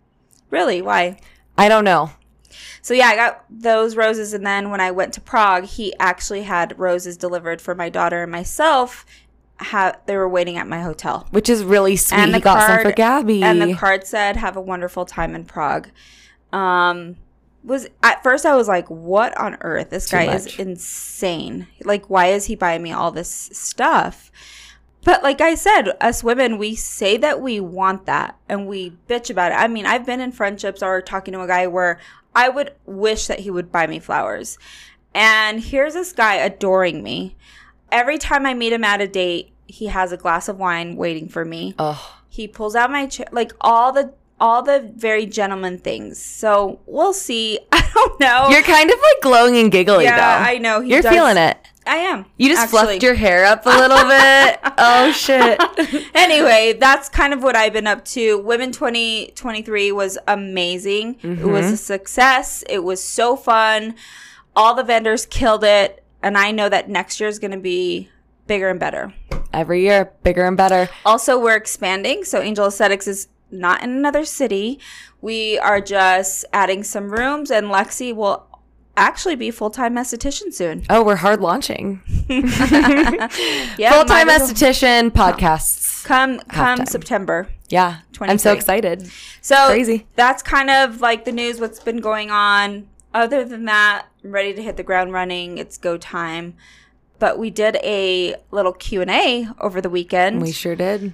really? 0.49 0.81
Why? 0.81 1.17
I 1.57 1.69
don't 1.69 1.83
know. 1.85 2.11
So 2.83 2.93
yeah, 2.95 3.07
I 3.07 3.15
got 3.15 3.45
those 3.49 3.95
roses. 3.95 4.33
And 4.33 4.45
then 4.45 4.71
when 4.71 4.81
I 4.81 4.89
went 4.91 5.13
to 5.13 5.21
Prague, 5.21 5.65
he 5.65 5.93
actually 5.99 6.41
had 6.43 6.77
roses 6.79 7.15
delivered 7.15 7.61
for 7.61 7.75
my 7.75 7.89
daughter 7.89 8.23
and 8.23 8.31
myself. 8.31 9.05
Ha- 9.61 9.95
they 10.05 10.17
were 10.17 10.27
waiting 10.29 10.57
at 10.57 10.67
my 10.67 10.81
hotel. 10.81 11.27
Which 11.31 11.49
is 11.49 11.63
really 11.63 11.95
sweet. 11.95 12.33
he 12.33 12.39
got 12.39 12.67
some 12.67 12.81
for 12.81 12.91
Gabby. 12.91 13.43
And 13.43 13.61
the 13.61 13.73
card 13.73 14.05
said, 14.05 14.35
"Have 14.37 14.57
a 14.57 14.61
wonderful 14.61 15.05
time 15.05 15.35
in 15.35 15.45
Prague." 15.45 15.89
Um, 16.51 17.17
was 17.63 17.87
at 18.01 18.23
first 18.23 18.45
I 18.45 18.55
was 18.55 18.67
like, 18.67 18.87
"What 18.89 19.37
on 19.37 19.57
earth? 19.61 19.91
This 19.91 20.09
Too 20.09 20.17
guy 20.17 20.25
much. 20.27 20.35
is 20.35 20.59
insane! 20.59 21.67
Like, 21.83 22.09
why 22.09 22.27
is 22.27 22.45
he 22.45 22.55
buying 22.55 22.81
me 22.81 22.91
all 22.91 23.11
this 23.11 23.29
stuff?" 23.29 24.31
But 25.03 25.23
like 25.23 25.41
I 25.41 25.55
said, 25.55 25.97
us 25.99 26.23
women, 26.23 26.57
we 26.57 26.75
say 26.75 27.17
that 27.17 27.41
we 27.41 27.59
want 27.59 28.05
that 28.05 28.37
and 28.47 28.67
we 28.67 28.97
bitch 29.07 29.31
about 29.31 29.51
it. 29.51 29.55
I 29.55 29.67
mean, 29.67 29.85
I've 29.85 30.05
been 30.05 30.19
in 30.19 30.31
friendships 30.31 30.83
or 30.83 31.01
talking 31.01 31.33
to 31.33 31.41
a 31.41 31.47
guy 31.47 31.65
where 31.65 31.99
I 32.35 32.49
would 32.49 32.73
wish 32.85 33.27
that 33.27 33.39
he 33.39 33.49
would 33.49 33.71
buy 33.71 33.87
me 33.87 33.99
flowers. 33.99 34.59
And 35.13 35.59
here's 35.59 35.93
this 35.95 36.13
guy 36.13 36.35
adoring 36.35 37.01
me. 37.03 37.35
Every 37.91 38.17
time 38.17 38.45
I 38.45 38.53
meet 38.53 38.73
him 38.73 38.83
at 38.83 39.01
a 39.01 39.07
date, 39.07 39.51
he 39.67 39.87
has 39.87 40.11
a 40.11 40.17
glass 40.17 40.47
of 40.47 40.57
wine 40.57 40.95
waiting 40.95 41.27
for 41.29 41.43
me. 41.45 41.75
oh, 41.79 42.17
He 42.29 42.47
pulls 42.47 42.75
out 42.75 42.91
my 42.91 43.07
chair, 43.07 43.27
like 43.31 43.51
all 43.61 43.91
the 43.91 44.13
all 44.39 44.63
the 44.63 44.91
very 44.95 45.27
gentleman 45.27 45.77
things. 45.77 46.19
So 46.19 46.79
we'll 46.87 47.13
see. 47.13 47.59
I 47.71 47.87
don't 47.93 48.19
know. 48.19 48.47
you're 48.49 48.63
kind 48.63 48.89
of 48.89 48.97
like 48.97 49.21
glowing 49.21 49.55
and 49.57 49.71
giggly 49.71 50.05
yeah, 50.05 50.17
though. 50.17 50.49
I 50.49 50.57
know. 50.57 50.79
You're 50.79 51.01
does- 51.03 51.13
feeling 51.13 51.37
it. 51.37 51.57
I 51.85 51.95
am. 51.97 52.25
You 52.37 52.49
just 52.49 52.61
actually. 52.63 52.79
fluffed 52.99 53.03
your 53.03 53.15
hair 53.15 53.43
up 53.45 53.65
a 53.65 53.69
little 53.69 54.03
bit. 54.07 54.59
Oh 54.83 55.11
shit. 55.11 55.59
anyway, 56.15 56.75
that's 56.79 57.07
kind 57.09 57.33
of 57.33 57.43
what 57.43 57.55
I've 57.55 57.73
been 57.73 57.87
up 57.87 58.03
to. 58.05 58.37
Women 58.39 58.71
2023 58.71 59.91
was 59.91 60.17
amazing. 60.27 61.15
It 61.21 61.43
was 61.45 61.65
Mm-hmm. 61.65 61.73
a 61.73 61.77
success. 61.77 62.63
It 62.69 62.83
was 62.83 63.03
so 63.03 63.35
fun. 63.35 63.95
All 64.55 64.73
the 64.75 64.83
vendors 64.83 65.25
killed 65.25 65.63
it. 65.63 66.00
And 66.23 66.37
I 66.37 66.51
know 66.51 66.69
that 66.69 66.89
next 66.89 67.19
year 67.19 67.29
is 67.29 67.39
going 67.39 67.51
to 67.51 67.57
be 67.57 68.09
bigger 68.47 68.69
and 68.69 68.79
better. 68.79 69.13
Every 69.53 69.81
year, 69.81 70.11
bigger 70.23 70.45
and 70.45 70.55
better. 70.55 70.89
Also, 71.05 71.39
we're 71.39 71.55
expanding. 71.55 72.23
So, 72.23 72.41
Angel 72.41 72.67
Aesthetics 72.67 73.07
is 73.07 73.27
not 73.49 73.83
in 73.83 73.89
another 73.91 74.23
city. 74.23 74.79
We 75.21 75.59
are 75.59 75.81
just 75.81 76.45
adding 76.53 76.83
some 76.83 77.11
rooms, 77.11 77.51
and 77.51 77.67
Lexi 77.67 78.15
will 78.15 78.47
actually 78.97 79.35
be 79.35 79.51
full 79.51 79.69
time 79.69 79.95
esthetician 79.95 80.53
soon. 80.53 80.85
Oh, 80.89 81.03
we're 81.03 81.15
hard 81.17 81.41
launching. 81.41 82.01
Yeah, 83.77 83.93
Full 83.93 84.05
time 84.05 84.27
might 84.27 84.41
as 84.41 84.41
well- 84.41 84.49
esthetician 84.51 85.09
podcasts. 85.11 86.03
Come, 86.05 86.39
come 86.47 86.79
Halftime. 86.79 86.87
September. 86.87 87.47
Yeah. 87.69 87.99
I'm 88.19 88.37
so 88.37 88.53
excited. 88.53 89.09
So 89.41 89.55
Crazy. 89.67 90.07
That's 90.15 90.43
kind 90.43 90.69
of 90.69 91.01
like 91.01 91.25
the 91.25 91.31
news. 91.31 91.59
What's 91.59 91.79
been 91.79 91.97
going 91.97 92.29
on. 92.31 92.87
Other 93.13 93.43
than 93.43 93.65
that, 93.65 94.05
I'm 94.23 94.31
ready 94.31 94.53
to 94.53 94.61
hit 94.61 94.77
the 94.77 94.83
ground 94.83 95.13
running. 95.13 95.57
It's 95.57 95.77
go 95.77 95.97
time. 95.97 96.55
But 97.19 97.37
we 97.37 97.49
did 97.49 97.75
a 97.77 98.35
little 98.51 98.73
Q 98.73 99.01
and 99.01 99.11
A 99.11 99.47
over 99.59 99.79
the 99.81 99.89
weekend 99.89 100.41
We 100.41 100.51
sure 100.51 100.75
did. 100.75 101.13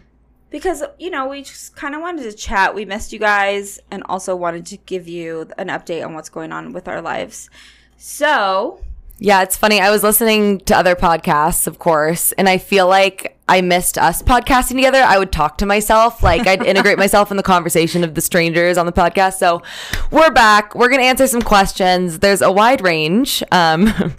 because 0.50 0.84
you 0.98 1.10
know 1.10 1.28
we 1.28 1.44
just 1.44 1.76
kind 1.76 1.96
of 1.96 2.02
wanted 2.02 2.24
to 2.24 2.32
chat. 2.34 2.74
We 2.74 2.86
missed 2.86 3.12
you 3.12 3.20
guys, 3.20 3.80
and 3.92 4.04
also 4.08 4.36
wanted 4.36 4.66
to 4.68 4.78
give 4.78 5.08
you 5.08 5.50
an 5.58 5.68
update 5.68 6.06
on 6.06 6.14
what's 6.14 6.30
going 6.30 6.52
on 6.54 6.72
with 6.72 6.88
our 6.88 7.02
lives. 7.02 7.50
So 7.98 8.82
Yeah, 9.20 9.42
it's 9.42 9.58
funny. 9.58 9.82
I 9.82 9.90
was 9.90 10.04
listening 10.04 10.60
to 10.62 10.78
other 10.78 10.96
podcasts, 10.96 11.66
of 11.66 11.80
course, 11.80 12.34
and 12.34 12.48
I 12.48 12.60
feel 12.60 12.88
like 12.88 13.36
I 13.50 13.62
missed 13.62 13.98
us 13.98 14.22
podcasting 14.22 14.76
together. 14.76 15.02
I 15.02 15.18
would 15.18 15.32
talk 15.32 15.58
to 15.58 15.66
myself, 15.66 16.22
like 16.22 16.46
I'd 16.46 16.64
integrate 16.66 17.00
myself 17.00 17.32
in 17.32 17.38
the 17.38 17.44
conversation 17.44 18.04
of 18.04 18.14
the 18.14 18.22
strangers 18.22 18.78
on 18.78 18.86
the 18.86 18.92
podcast. 18.92 19.34
So 19.34 19.64
we're 20.12 20.30
back. 20.30 20.76
We're 20.76 20.90
going 20.90 21.02
to 21.02 21.08
answer 21.08 21.26
some 21.26 21.42
questions. 21.42 22.20
There's 22.20 22.44
a 22.44 22.52
wide 22.52 22.82
range. 22.82 23.42
Um, 23.52 24.14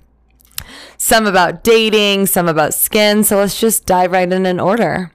some 0.96 1.26
about 1.26 1.62
dating, 1.62 2.26
some 2.26 2.48
about 2.48 2.74
skin. 2.74 3.22
So 3.22 3.36
let's 3.36 3.60
just 3.60 3.86
dive 3.86 4.10
right 4.10 4.30
in 4.30 4.46
in 4.46 4.58
order. 4.58 5.12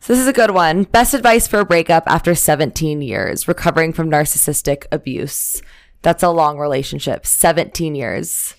So 0.00 0.12
this 0.12 0.20
is 0.20 0.28
a 0.28 0.32
good 0.32 0.50
one. 0.50 0.84
Best 0.84 1.14
advice 1.14 1.46
for 1.46 1.60
a 1.60 1.64
breakup 1.64 2.02
after 2.08 2.34
17 2.34 3.00
years, 3.02 3.46
recovering 3.46 3.92
from 3.92 4.10
narcissistic 4.10 4.86
abuse. 4.90 5.62
That's 6.02 6.22
a 6.24 6.30
long 6.30 6.58
relationship. 6.58 7.26
17 7.26 7.94
years. 7.94 8.54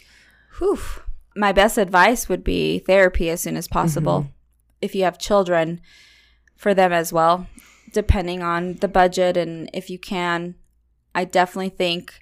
Whew. 0.60 0.80
My 1.36 1.52
best 1.52 1.78
advice 1.78 2.30
would 2.30 2.44
be 2.44 2.80
therapy 2.80 3.30
as 3.30 3.42
soon 3.42 3.58
as 3.58 3.68
possible. 3.68 4.22
Mm-hmm. 4.22 4.32
If 4.82 4.96
you 4.96 5.04
have 5.04 5.18
children, 5.18 5.82
for 6.60 6.74
them 6.74 6.92
as 6.92 7.14
well, 7.14 7.48
depending 7.94 8.44
on 8.44 8.76
the 8.76 8.88
budget 8.90 9.38
and 9.38 9.70
if 9.74 9.90
you 9.90 9.98
can. 9.98 10.56
I 11.16 11.24
definitely 11.24 11.70
think, 11.70 12.20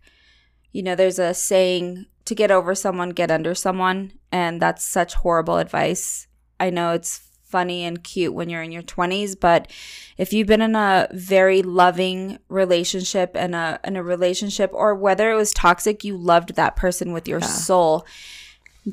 you 0.71 0.83
know, 0.83 0.93
there's 0.93 1.17
a 1.17 1.33
saying 1.33 2.05
to 2.25 2.35
get 2.35 2.51
over 2.51 2.75
someone, 2.75 3.09
get 3.09 3.31
under 3.31 3.55
someone. 3.55 4.13
And 4.31 4.61
that's 4.61 4.85
such 4.85 5.15
horrible 5.15 5.57
advice. 5.57 6.27
I 6.59 6.69
know 6.69 6.91
it's 6.91 7.26
funny 7.57 7.83
and 7.85 8.03
cute 8.03 8.35
when 8.35 8.49
you're 8.49 8.61
in 8.61 8.71
your 8.71 8.83
20s, 8.83 9.35
but 9.39 9.67
if 10.15 10.31
you've 10.31 10.45
been 10.45 10.61
in 10.61 10.75
a 10.75 11.07
very 11.11 11.63
loving 11.63 12.37
relationship 12.49 13.31
and 13.33 13.55
a 13.55 13.79
in 13.83 13.95
a 13.95 14.03
relationship 14.03 14.69
or 14.73 14.93
whether 14.93 15.31
it 15.31 15.35
was 15.35 15.51
toxic, 15.53 16.03
you 16.03 16.15
loved 16.15 16.53
that 16.53 16.75
person 16.75 17.13
with 17.13 17.27
your 17.27 17.41
soul. 17.41 18.05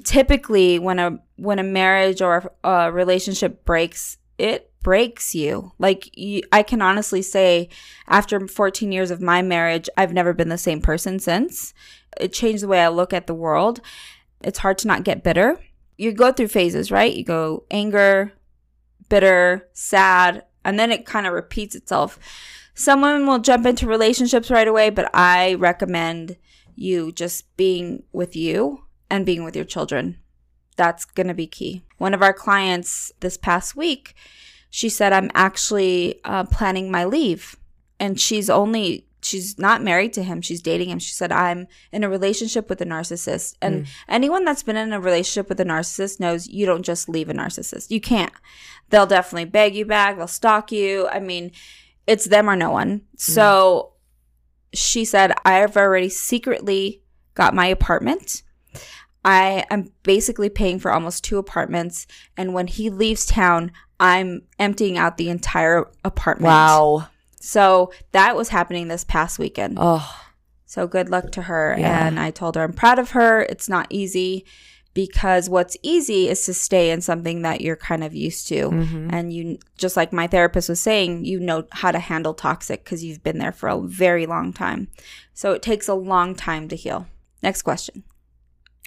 Typically, 0.02 0.78
when 0.78 0.98
a 0.98 1.18
when 1.36 1.58
a 1.58 1.62
marriage 1.62 2.22
or 2.22 2.50
a 2.64 2.90
relationship 2.90 3.66
breaks, 3.66 4.16
it 4.38 4.70
breaks 4.82 5.34
you. 5.34 5.72
Like 5.78 6.16
you, 6.16 6.40
I 6.50 6.62
can 6.62 6.80
honestly 6.80 7.20
say 7.20 7.68
after 8.08 8.48
14 8.48 8.92
years 8.92 9.10
of 9.10 9.20
my 9.20 9.42
marriage, 9.42 9.90
I've 9.98 10.14
never 10.14 10.32
been 10.32 10.48
the 10.48 10.56
same 10.56 10.80
person 10.80 11.18
since. 11.18 11.74
It 12.18 12.32
changed 12.32 12.62
the 12.62 12.68
way 12.68 12.80
I 12.80 12.88
look 12.88 13.12
at 13.12 13.26
the 13.26 13.34
world. 13.34 13.82
It's 14.40 14.60
hard 14.60 14.78
to 14.78 14.88
not 14.88 15.04
get 15.04 15.22
bitter. 15.22 15.58
You 15.98 16.12
go 16.12 16.32
through 16.32 16.48
phases, 16.48 16.90
right? 16.90 17.14
You 17.14 17.24
go 17.24 17.64
anger, 17.70 18.32
bitter, 19.08 19.68
sad, 19.72 20.44
and 20.64 20.78
then 20.78 20.90
it 20.90 21.06
kind 21.06 21.26
of 21.26 21.32
repeats 21.32 21.74
itself. 21.74 22.18
Some 22.74 23.02
women 23.02 23.26
will 23.26 23.38
jump 23.38 23.66
into 23.66 23.86
relationships 23.86 24.50
right 24.50 24.66
away, 24.66 24.90
but 24.90 25.10
I 25.14 25.54
recommend 25.54 26.36
you 26.74 27.12
just 27.12 27.56
being 27.56 28.02
with 28.12 28.34
you 28.34 28.84
and 29.10 29.24
being 29.24 29.44
with 29.44 29.54
your 29.54 29.64
children. 29.64 30.18
That's 30.76 31.04
going 31.04 31.28
to 31.28 31.34
be 31.34 31.46
key. 31.46 31.84
One 31.98 32.14
of 32.14 32.22
our 32.22 32.32
clients 32.32 33.12
this 33.20 33.36
past 33.36 33.76
week, 33.76 34.14
she 34.70 34.88
said, 34.88 35.12
I'm 35.12 35.30
actually 35.34 36.20
uh, 36.24 36.44
planning 36.44 36.90
my 36.90 37.04
leave. 37.04 37.56
And 38.00 38.20
she's 38.20 38.50
only, 38.50 39.06
she's 39.24 39.58
not 39.58 39.82
married 39.82 40.12
to 40.14 40.22
him. 40.22 40.42
She's 40.42 40.60
dating 40.60 40.90
him. 40.90 40.98
She 40.98 41.12
said, 41.12 41.32
I'm 41.32 41.66
in 41.92 42.04
a 42.04 42.08
relationship 42.08 42.68
with 42.68 42.80
a 42.80 42.84
narcissist. 42.84 43.54
And 43.62 43.84
mm. 43.84 43.88
anyone 44.08 44.44
that's 44.44 44.62
been 44.62 44.76
in 44.76 44.92
a 44.92 45.00
relationship 45.00 45.48
with 45.48 45.60
a 45.60 45.64
narcissist 45.64 46.20
knows 46.20 46.46
you 46.46 46.66
don't 46.66 46.82
just 46.82 47.08
leave 47.08 47.28
a 47.28 47.34
narcissist. 47.34 47.90
You 47.90 48.00
can't. 48.00 48.32
They'll 48.90 49.06
definitely 49.06 49.46
beg 49.46 49.74
you 49.74 49.86
back, 49.86 50.16
they'll 50.16 50.26
stalk 50.26 50.70
you. 50.70 51.08
I 51.08 51.20
mean, 51.20 51.52
it's 52.06 52.26
them 52.26 52.48
or 52.48 52.56
no 52.56 52.70
one. 52.70 52.98
Mm. 52.98 53.20
So 53.20 53.92
she 54.74 55.04
said, 55.04 55.32
I've 55.44 55.76
already 55.76 56.10
secretly 56.10 57.02
got 57.34 57.54
my 57.54 57.66
apartment. 57.66 58.42
I 59.24 59.64
am 59.70 59.90
basically 60.02 60.50
paying 60.50 60.78
for 60.78 60.92
almost 60.92 61.24
two 61.24 61.38
apartments. 61.38 62.06
And 62.36 62.52
when 62.52 62.66
he 62.66 62.90
leaves 62.90 63.24
town, 63.24 63.72
I'm 63.98 64.42
emptying 64.58 64.98
out 64.98 65.16
the 65.16 65.30
entire 65.30 65.86
apartment. 66.04 66.50
Wow. 66.50 67.08
So 67.44 67.92
that 68.12 68.36
was 68.36 68.48
happening 68.48 68.88
this 68.88 69.04
past 69.04 69.38
weekend. 69.38 69.76
Oh, 69.78 70.20
So 70.64 70.86
good 70.86 71.10
luck 71.10 71.30
to 71.32 71.42
her. 71.42 71.76
Yeah. 71.78 72.06
And 72.06 72.18
I 72.18 72.30
told 72.30 72.56
her 72.56 72.62
I'm 72.62 72.72
proud 72.72 72.98
of 72.98 73.10
her. 73.10 73.42
It's 73.42 73.68
not 73.68 73.86
easy 73.90 74.46
because 74.94 75.50
what's 75.50 75.76
easy 75.82 76.28
is 76.28 76.44
to 76.46 76.54
stay 76.54 76.90
in 76.90 77.02
something 77.02 77.42
that 77.42 77.60
you're 77.60 77.76
kind 77.76 78.02
of 78.02 78.14
used 78.14 78.48
to. 78.48 78.70
Mm-hmm. 78.70 79.10
And 79.12 79.32
you, 79.32 79.58
just 79.76 79.96
like 79.96 80.12
my 80.12 80.26
therapist 80.26 80.68
was 80.68 80.80
saying, 80.80 81.26
you 81.26 81.38
know 81.38 81.66
how 81.70 81.92
to 81.92 81.98
handle 81.98 82.32
toxic 82.32 82.82
because 82.82 83.04
you've 83.04 83.22
been 83.22 83.38
there 83.38 83.52
for 83.52 83.68
a 83.68 83.78
very 83.78 84.24
long 84.24 84.52
time. 84.52 84.88
So 85.34 85.52
it 85.52 85.62
takes 85.62 85.86
a 85.86 85.94
long 85.94 86.34
time 86.34 86.68
to 86.68 86.76
heal. 86.76 87.06
Next 87.42 87.62
question. 87.62 88.04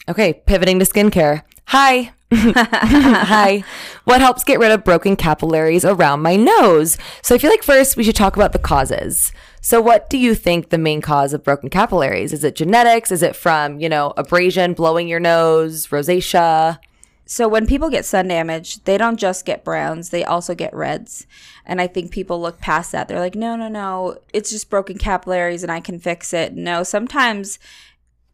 Okay. 0.09 0.33
Pivoting 0.45 0.79
to 0.79 0.85
skincare. 0.85 1.43
Hi. 1.67 2.13
Hi. 2.33 3.63
What 4.03 4.21
helps 4.21 4.43
get 4.43 4.59
rid 4.59 4.71
of 4.71 4.83
broken 4.83 5.15
capillaries 5.15 5.85
around 5.85 6.21
my 6.21 6.35
nose? 6.35 6.97
So 7.21 7.35
I 7.35 7.37
feel 7.37 7.49
like 7.49 7.63
first 7.63 7.95
we 7.95 8.03
should 8.03 8.15
talk 8.15 8.35
about 8.35 8.51
the 8.53 8.59
causes. 8.59 9.31
So 9.61 9.81
what 9.81 10.09
do 10.09 10.17
you 10.17 10.35
think 10.35 10.69
the 10.69 10.77
main 10.77 11.01
cause 11.01 11.33
of 11.33 11.43
broken 11.43 11.69
capillaries? 11.69 12.33
Is 12.33 12.43
it 12.43 12.55
genetics? 12.55 13.11
Is 13.11 13.21
it 13.21 13.35
from, 13.35 13.79
you 13.79 13.89
know, 13.89 14.13
abrasion, 14.17 14.73
blowing 14.73 15.07
your 15.07 15.19
nose, 15.19 15.87
rosacea? 15.87 16.79
So 17.25 17.49
when 17.49 17.67
people 17.67 17.89
get 17.89 18.05
sun 18.05 18.29
damage, 18.29 18.81
they 18.85 18.97
don't 18.97 19.17
just 19.17 19.45
get 19.45 19.65
browns, 19.65 20.09
they 20.09 20.23
also 20.23 20.55
get 20.55 20.73
reds. 20.73 21.27
And 21.65 21.81
I 21.81 21.87
think 21.87 22.11
people 22.11 22.39
look 22.39 22.59
past 22.59 22.93
that. 22.93 23.09
They're 23.09 23.19
like, 23.19 23.35
no, 23.35 23.57
no, 23.57 23.67
no, 23.67 24.17
it's 24.33 24.49
just 24.49 24.69
broken 24.69 24.97
capillaries 24.97 25.61
and 25.61 25.71
I 25.71 25.81
can 25.81 25.99
fix 25.99 26.33
it. 26.33 26.55
No, 26.55 26.83
sometimes 26.83 27.59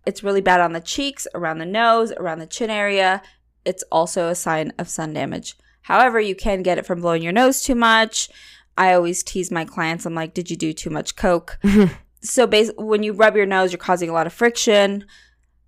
it's 0.05 0.23
really 0.23 0.41
bad 0.41 0.61
on 0.61 0.73
the 0.73 0.81
cheeks, 0.81 1.27
around 1.33 1.59
the 1.59 1.65
nose, 1.65 2.11
around 2.13 2.39
the 2.39 2.47
chin 2.47 2.69
area. 2.69 3.21
It's 3.65 3.83
also 3.91 4.27
a 4.27 4.35
sign 4.35 4.73
of 4.77 4.89
sun 4.89 5.13
damage. 5.13 5.55
However, 5.83 6.19
you 6.19 6.35
can 6.35 6.63
get 6.63 6.77
it 6.77 6.85
from 6.85 7.01
blowing 7.01 7.23
your 7.23 7.31
nose 7.31 7.61
too 7.61 7.75
much. 7.75 8.29
I 8.77 8.93
always 8.93 9.23
tease 9.23 9.51
my 9.51 9.65
clients. 9.65 10.05
I'm 10.05 10.15
like, 10.15 10.33
did 10.33 10.49
you 10.49 10.57
do 10.57 10.73
too 10.73 10.89
much 10.89 11.15
coke? 11.15 11.59
so 12.21 12.47
basically, 12.47 12.85
when 12.85 13.03
you 13.03 13.13
rub 13.13 13.35
your 13.35 13.45
nose, 13.45 13.71
you're 13.71 13.77
causing 13.77 14.09
a 14.09 14.13
lot 14.13 14.27
of 14.27 14.33
friction. 14.33 15.05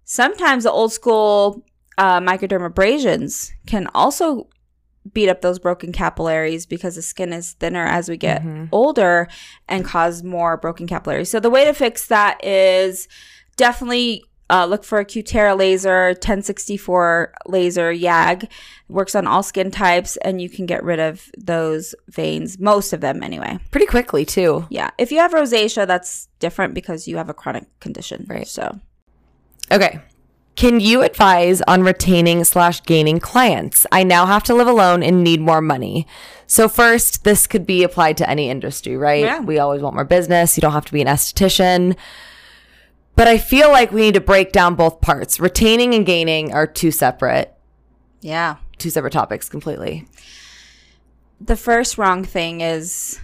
Sometimes 0.04 0.63
the 0.63 0.72
old 0.72 0.92
school 0.92 1.63
uh, 1.98 2.20
microdermabrasions 2.20 3.51
can 3.68 3.88
also 3.94 4.50
beat 5.13 5.30
up 5.30 5.42
those 5.42 5.60
broken 5.60 5.92
capillaries 5.92 6.65
because 6.65 6.96
the 6.96 7.01
skin 7.01 7.32
is 7.32 7.54
thinner 7.54 7.86
as 7.86 8.10
we 8.10 8.18
get 8.18 8.42
older 8.72 9.27
and 9.68 9.86
cause 9.86 10.24
more 10.24 10.58
broken 10.58 10.88
capillaries. 10.88 11.30
So 11.30 11.39
the 11.39 11.50
way 11.50 11.63
to 11.65 11.74
fix 11.74 12.08
that 12.08 12.44
is 12.44 13.08
definitely 13.57 14.24
uh, 14.50 14.65
look 14.65 14.83
for 14.83 15.00
a 15.00 15.05
Cutera 15.05 15.57
laser, 15.57 16.07
1064 16.09 17.33
laser 17.47 17.91
YAG. 17.91 18.50
Works 18.88 19.15
on 19.15 19.25
all 19.25 19.41
skin 19.41 19.71
types 19.71 20.17
and 20.17 20.39
you 20.39 20.50
can 20.50 20.65
get 20.65 20.83
rid 20.83 21.00
of 21.00 21.31
those 21.38 21.95
veins, 22.09 22.59
most 22.59 22.93
of 22.93 23.01
them 23.01 23.24
anyway. 23.24 23.57
Pretty 23.71 23.88
quickly 23.88 24.24
too. 24.25 24.67
Yeah. 24.69 24.91
If 25.00 25.12
you 25.12 25.17
have 25.17 25.31
rosacea, 25.33 25.88
that's 25.88 26.27
different 26.39 26.75
because 26.75 27.07
you 27.07 27.17
have 27.17 27.29
a 27.29 27.33
chronic 27.33 27.65
condition. 27.79 28.25
Right. 28.29 28.47
So 28.47 28.79
Okay. 29.71 30.00
Can 30.55 30.79
you 30.79 31.01
advise 31.01 31.62
on 31.63 31.83
retaining 31.83 32.43
slash 32.45 32.81
gaining 32.83 33.19
clients? 33.19 33.85
I 33.91 34.03
now 34.03 34.25
have 34.25 34.43
to 34.43 34.53
live 34.53 34.67
alone 34.67 35.03
and 35.03 35.21
need 35.21 35.41
more 35.41 35.59
money. 35.59 36.07
So 36.47 36.69
first, 36.69 37.25
this 37.25 37.45
could 37.45 37.65
be 37.65 37.83
applied 37.83 38.15
to 38.17 38.29
any 38.29 38.50
industry, 38.50 38.95
right? 38.95 39.24
Yeah. 39.24 39.39
We 39.41 39.59
always 39.59 39.81
want 39.81 39.95
more 39.95 40.05
business. 40.05 40.55
You 40.55 40.62
don't 40.62 40.71
have 40.71 40.85
to 40.85 40.93
be 40.93 41.01
an 41.01 41.07
esthetician. 41.07 41.97
But 43.15 43.27
I 43.27 43.38
feel 43.38 43.69
like 43.72 43.91
we 43.91 44.01
need 44.01 44.13
to 44.15 44.22
break 44.22 44.51
down 44.51 44.75
both 44.75 45.01
parts. 45.01 45.39
Retaining 45.39 45.93
and 45.93 46.05
gaining 46.05 46.53
are 46.53 46.67
two 46.67 46.91
separate, 46.91 47.53
yeah. 48.22 48.57
two 48.77 48.89
separate 48.89 49.13
topics 49.13 49.48
completely. 49.48 50.07
The 51.39 51.55
first 51.55 51.98
wrong 51.98 52.24
thing 52.24 52.62
is 52.62 53.19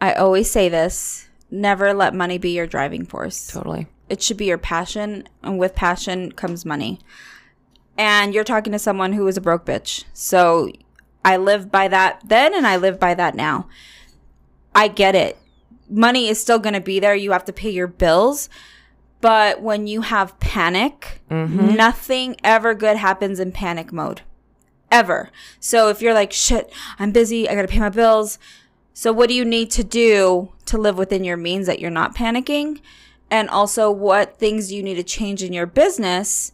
I 0.00 0.14
always 0.14 0.50
say 0.50 0.68
this 0.68 1.28
never 1.50 1.92
let 1.92 2.14
money 2.14 2.38
be 2.38 2.50
your 2.50 2.66
driving 2.66 3.04
force. 3.04 3.46
Totally. 3.46 3.86
It 4.08 4.22
should 4.22 4.36
be 4.36 4.46
your 4.46 4.58
passion, 4.58 5.28
and 5.42 5.58
with 5.58 5.74
passion 5.74 6.32
comes 6.32 6.64
money. 6.64 6.98
And 7.96 8.34
you're 8.34 8.42
talking 8.42 8.72
to 8.72 8.78
someone 8.78 9.12
who 9.12 9.26
is 9.28 9.36
a 9.36 9.40
broke 9.40 9.64
bitch. 9.64 10.04
So 10.12 10.72
I 11.24 11.36
live 11.36 11.70
by 11.70 11.88
that 11.88 12.20
then, 12.24 12.54
and 12.54 12.66
I 12.66 12.76
live 12.76 12.98
by 12.98 13.14
that 13.14 13.34
now. 13.34 13.68
I 14.74 14.88
get 14.88 15.14
it. 15.14 15.38
Money 15.88 16.28
is 16.28 16.40
still 16.40 16.58
going 16.58 16.74
to 16.74 16.80
be 16.80 16.98
there. 16.98 17.14
You 17.14 17.32
have 17.32 17.44
to 17.44 17.52
pay 17.52 17.70
your 17.70 17.86
bills. 17.86 18.48
But 19.22 19.62
when 19.62 19.86
you 19.86 20.02
have 20.02 20.38
panic, 20.40 21.22
mm-hmm. 21.30 21.76
nothing 21.76 22.36
ever 22.42 22.74
good 22.74 22.96
happens 22.96 23.38
in 23.40 23.52
panic 23.52 23.92
mode. 23.92 24.20
Ever. 24.90 25.30
So 25.60 25.88
if 25.88 26.02
you're 26.02 26.12
like, 26.12 26.32
shit, 26.32 26.70
I'm 26.98 27.12
busy, 27.12 27.48
I 27.48 27.54
got 27.54 27.62
to 27.62 27.68
pay 27.68 27.78
my 27.78 27.88
bills. 27.88 28.38
So 28.92 29.12
what 29.12 29.28
do 29.28 29.34
you 29.34 29.44
need 29.44 29.70
to 29.70 29.84
do 29.84 30.52
to 30.66 30.76
live 30.76 30.98
within 30.98 31.22
your 31.22 31.36
means 31.36 31.66
that 31.66 31.78
you're 31.78 31.88
not 31.88 32.16
panicking? 32.16 32.80
And 33.30 33.48
also 33.48 33.90
what 33.92 34.38
things 34.38 34.68
do 34.68 34.76
you 34.76 34.82
need 34.82 34.96
to 34.96 35.04
change 35.04 35.42
in 35.42 35.52
your 35.52 35.66
business? 35.66 36.52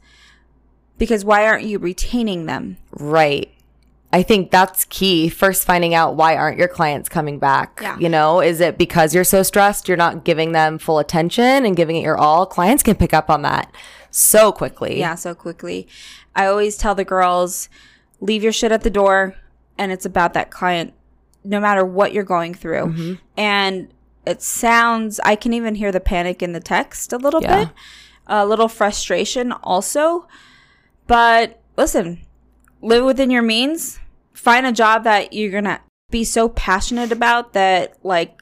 Because 0.98 1.24
why 1.24 1.46
aren't 1.46 1.64
you 1.64 1.78
retaining 1.78 2.44
them? 2.44 2.76
Right. 2.92 3.50
I 4.10 4.22
think 4.22 4.50
that's 4.50 4.86
key. 4.86 5.28
First, 5.28 5.66
finding 5.66 5.94
out 5.94 6.16
why 6.16 6.34
aren't 6.34 6.58
your 6.58 6.68
clients 6.68 7.08
coming 7.10 7.38
back? 7.38 7.78
Yeah. 7.82 7.98
You 7.98 8.08
know, 8.08 8.40
is 8.40 8.60
it 8.60 8.78
because 8.78 9.14
you're 9.14 9.24
so 9.24 9.42
stressed, 9.42 9.86
you're 9.86 9.98
not 9.98 10.24
giving 10.24 10.52
them 10.52 10.78
full 10.78 10.98
attention 10.98 11.66
and 11.66 11.76
giving 11.76 11.96
it 11.96 12.02
your 12.02 12.16
all? 12.16 12.46
Clients 12.46 12.82
can 12.82 12.96
pick 12.96 13.12
up 13.12 13.28
on 13.28 13.42
that 13.42 13.70
so 14.10 14.50
quickly. 14.50 14.98
Yeah, 14.98 15.14
so 15.14 15.34
quickly. 15.34 15.86
I 16.34 16.46
always 16.46 16.78
tell 16.78 16.94
the 16.94 17.04
girls, 17.04 17.68
leave 18.20 18.42
your 18.42 18.52
shit 18.52 18.72
at 18.72 18.82
the 18.82 18.90
door, 18.90 19.34
and 19.76 19.92
it's 19.92 20.06
about 20.06 20.32
that 20.32 20.50
client, 20.50 20.94
no 21.44 21.60
matter 21.60 21.84
what 21.84 22.14
you're 22.14 22.24
going 22.24 22.54
through. 22.54 22.86
Mm-hmm. 22.86 23.14
And 23.36 23.92
it 24.24 24.40
sounds, 24.40 25.20
I 25.20 25.36
can 25.36 25.52
even 25.52 25.74
hear 25.74 25.92
the 25.92 26.00
panic 26.00 26.42
in 26.42 26.52
the 26.52 26.60
text 26.60 27.12
a 27.12 27.18
little 27.18 27.42
Yeah. 27.42 27.64
bit, 27.64 27.74
a 28.26 28.46
little 28.46 28.68
frustration 28.68 29.52
also. 29.52 30.26
But 31.06 31.60
listen, 31.76 32.22
live 32.80 33.04
within 33.04 33.30
your 33.30 33.42
means, 33.42 33.98
find 34.32 34.66
a 34.66 34.72
job 34.72 35.04
that 35.04 35.32
you're 35.32 35.50
going 35.50 35.64
to 35.64 35.80
be 36.10 36.24
so 36.24 36.48
passionate 36.48 37.12
about 37.12 37.52
that, 37.52 37.96
like, 38.02 38.40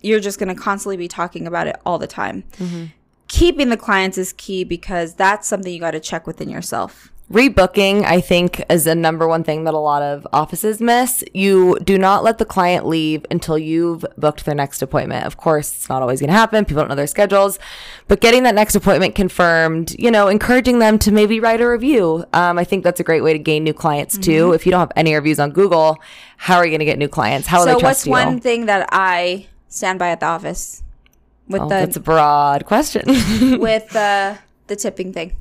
you're 0.00 0.20
just 0.20 0.38
going 0.38 0.54
to 0.54 0.60
constantly 0.60 0.96
be 0.96 1.08
talking 1.08 1.46
about 1.46 1.66
it 1.66 1.76
all 1.84 1.98
the 1.98 2.06
time. 2.06 2.44
Mm-hmm. 2.58 2.86
Keeping 3.28 3.70
the 3.70 3.76
clients 3.76 4.18
is 4.18 4.32
key 4.32 4.64
because 4.64 5.14
that's 5.14 5.48
something 5.48 5.72
you 5.72 5.80
got 5.80 5.92
to 5.92 6.00
check 6.00 6.26
within 6.26 6.48
yourself. 6.48 7.12
Rebooking, 7.30 8.04
I 8.04 8.20
think, 8.20 8.62
is 8.70 8.84
the 8.84 8.94
number 8.94 9.26
one 9.26 9.42
thing 9.42 9.64
that 9.64 9.74
a 9.74 9.78
lot 9.78 10.00
of 10.00 10.24
offices 10.32 10.80
miss. 10.80 11.24
You 11.34 11.76
do 11.82 11.98
not 11.98 12.22
let 12.22 12.38
the 12.38 12.44
client 12.44 12.86
leave 12.86 13.26
until 13.32 13.58
you've 13.58 14.06
booked 14.16 14.44
their 14.44 14.54
next 14.54 14.80
appointment. 14.80 15.26
Of 15.26 15.36
course, 15.36 15.74
it's 15.74 15.88
not 15.88 16.02
always 16.02 16.20
going 16.20 16.28
to 16.28 16.36
happen. 16.36 16.64
People 16.64 16.82
don't 16.82 16.88
know 16.88 16.94
their 16.94 17.08
schedules, 17.08 17.58
but 18.06 18.20
getting 18.20 18.44
that 18.44 18.54
next 18.54 18.76
appointment 18.76 19.16
confirmed, 19.16 19.96
you 19.98 20.08
know, 20.08 20.28
encouraging 20.28 20.78
them 20.78 21.00
to 21.00 21.10
maybe 21.10 21.40
write 21.40 21.60
a 21.60 21.68
review. 21.68 22.24
Um, 22.32 22.60
I 22.60 22.64
think 22.64 22.84
that's 22.84 23.00
a 23.00 23.04
great 23.04 23.22
way 23.22 23.32
to 23.32 23.40
gain 23.40 23.64
new 23.64 23.74
clients 23.74 24.16
too. 24.16 24.52
If 24.52 24.64
you 24.64 24.70
don't 24.70 24.78
have 24.80 24.92
any 24.94 25.12
reviews 25.12 25.40
on 25.40 25.50
Google, 25.50 25.98
how 26.36 26.58
are 26.58 26.64
you 26.64 26.70
going 26.70 26.78
to 26.78 26.84
get 26.84 26.96
new 26.96 27.08
clients? 27.08 27.48
How 27.48 27.58
will 27.58 27.64
so 27.64 27.70
they 27.70 27.74
what's 27.74 27.82
trust 27.82 28.06
you? 28.06 28.12
one 28.12 28.38
thing 28.38 28.66
that 28.66 28.88
I 28.92 29.46
stand 29.68 29.98
by 29.98 30.10
at 30.10 30.20
the 30.20 30.26
office 30.26 30.84
with 31.48 31.62
Oh, 31.62 31.68
that's 31.68 31.96
a 31.96 32.00
broad 32.00 32.66
question. 32.66 33.02
with 33.58 33.88
the 33.90 34.38
the 34.68 34.76
tipping 34.76 35.12
thing? 35.12 35.36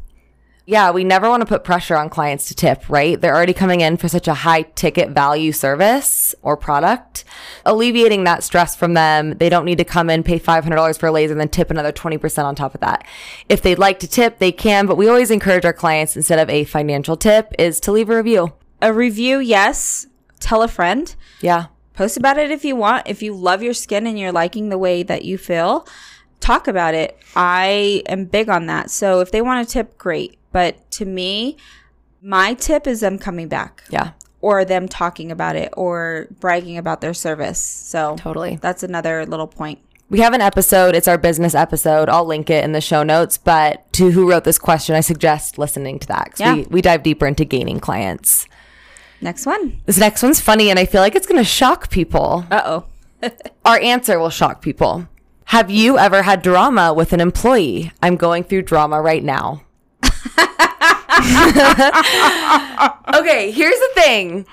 Yeah, 0.68 0.90
we 0.90 1.04
never 1.04 1.30
want 1.30 1.42
to 1.42 1.46
put 1.46 1.64
pressure 1.64 1.96
on 1.96 2.10
clients 2.10 2.48
to 2.48 2.56
tip, 2.56 2.90
right? 2.90 3.22
They're 3.22 3.36
already 3.36 3.54
coming 3.54 3.82
in 3.82 3.98
for 3.98 4.08
such 4.08 4.28
a 4.28 4.34
high 4.34 4.64
ticket 4.64 5.12
value 5.12 5.52
service 5.52 6.34
or 6.42 6.58
product. 6.58 7.24
Alleviating 7.66 8.24
that 8.24 8.44
stress 8.44 8.76
from 8.76 8.96
them, 8.96 9.38
they 9.38 9.48
don't 9.48 9.66
need 9.66 9.78
to 9.78 9.86
come 9.86 10.10
in, 10.10 10.24
pay 10.24 10.40
$500 10.40 11.00
for 11.00 11.06
a 11.06 11.12
laser, 11.12 11.34
and 11.34 11.40
then 11.40 11.50
tip 11.50 11.70
another 11.70 11.92
20% 11.92 12.44
on 12.44 12.56
top 12.56 12.74
of 12.74 12.82
that. 12.82 13.06
If 13.48 13.62
they'd 13.62 13.78
like 13.78 14.00
to 14.00 14.08
tip, 14.08 14.40
they 14.40 14.52
can, 14.52 14.88
but 14.88 14.98
we 14.98 15.08
always 15.08 15.30
encourage 15.30 15.66
our 15.66 15.74
clients, 15.74 16.16
instead 16.16 16.40
of 16.40 16.50
a 16.50 16.64
financial 16.64 17.16
tip, 17.16 17.54
is 17.60 17.80
to 17.82 17.92
leave 17.92 18.10
a 18.10 18.16
review. 18.16 18.54
A 18.82 18.92
review, 18.92 19.38
yes. 19.38 20.08
Tell 20.40 20.64
a 20.64 20.68
friend. 20.68 21.16
Yeah. 21.42 21.68
Post 21.94 22.18
about 22.18 22.40
it 22.40 22.50
if 22.50 22.66
you 22.66 22.76
want. 22.76 23.08
If 23.08 23.22
you 23.22 23.36
love 23.36 23.62
your 23.62 23.74
skin 23.74 24.08
and 24.08 24.18
you're 24.18 24.32
liking 24.32 24.70
the 24.70 24.80
way 24.80 25.04
that 25.04 25.26
you 25.26 25.38
feel, 25.38 25.88
talk 26.40 26.68
about 26.68 26.96
it. 26.96 27.18
I 27.36 28.02
am 28.08 28.26
big 28.26 28.50
on 28.50 28.66
that. 28.66 28.90
So 28.90 29.20
if 29.20 29.32
they 29.32 29.42
want 29.42 29.68
to 29.68 29.72
tip, 29.72 29.98
great. 30.00 30.40
But 30.56 30.90
to 30.92 31.04
me, 31.06 31.58
my 32.22 32.54
tip 32.54 32.88
is 32.88 33.02
them 33.02 33.20
coming 33.20 33.50
back 33.50 33.84
Yeah. 33.90 34.12
or 34.40 34.64
them 34.64 34.88
talking 34.88 35.34
about 35.34 35.58
it 35.58 35.70
or 35.76 36.28
bragging 36.40 36.78
about 36.78 37.02
their 37.02 37.14
service. 37.14 37.60
So 37.60 38.16
Totally. 38.18 38.58
that's 38.62 38.82
another 38.82 39.26
little 39.26 39.48
point. 39.48 39.80
We 40.10 40.20
have 40.22 40.32
an 40.32 40.40
episode. 40.40 40.96
It's 40.96 41.10
our 41.10 41.18
business 41.18 41.54
episode. 41.56 42.08
I'll 42.08 42.24
link 42.24 42.50
it 42.50 42.64
in 42.64 42.72
the 42.72 42.80
show 42.80 43.04
notes. 43.04 43.38
But 43.38 43.92
to 43.94 44.12
who 44.12 44.30
wrote 44.30 44.46
this 44.46 44.58
question, 44.58 44.96
I 44.96 45.02
suggest 45.02 45.58
listening 45.58 46.00
to 46.00 46.08
that 46.08 46.26
because 46.26 46.40
Yeah. 46.40 46.54
we, 46.56 46.64
we 46.70 46.82
dive 46.82 47.04
deeper 47.04 47.28
into 47.28 47.44
gaining 47.44 47.82
clients. 47.82 48.48
Next 49.20 49.46
one. 49.46 49.82
This 49.86 49.98
next 49.98 50.24
one's 50.24 50.40
funny, 50.40 50.70
and 50.70 50.80
I 50.80 50.86
feel 50.86 51.02
like 51.02 51.16
it's 51.16 51.28
going 51.28 51.42
to 51.42 51.44
shock 51.60 51.90
people. 51.90 52.46
Uh 52.50 52.62
oh. 52.66 53.30
Our 53.66 53.80
answer 53.82 54.20
will 54.20 54.30
shock 54.30 54.62
people. 54.62 55.10
Have 55.46 55.70
you 55.70 55.98
ever 55.98 56.22
had 56.22 56.42
drama 56.42 56.94
with 56.94 57.12
an 57.12 57.20
employee? 57.20 57.92
I'm 58.02 58.16
going 58.16 58.46
through 58.46 58.62
drama 58.62 59.02
right 59.02 59.24
now. 59.24 59.64
okay, 63.16 63.52
here's 63.52 63.76
the 63.76 63.90
thing. 63.96 64.46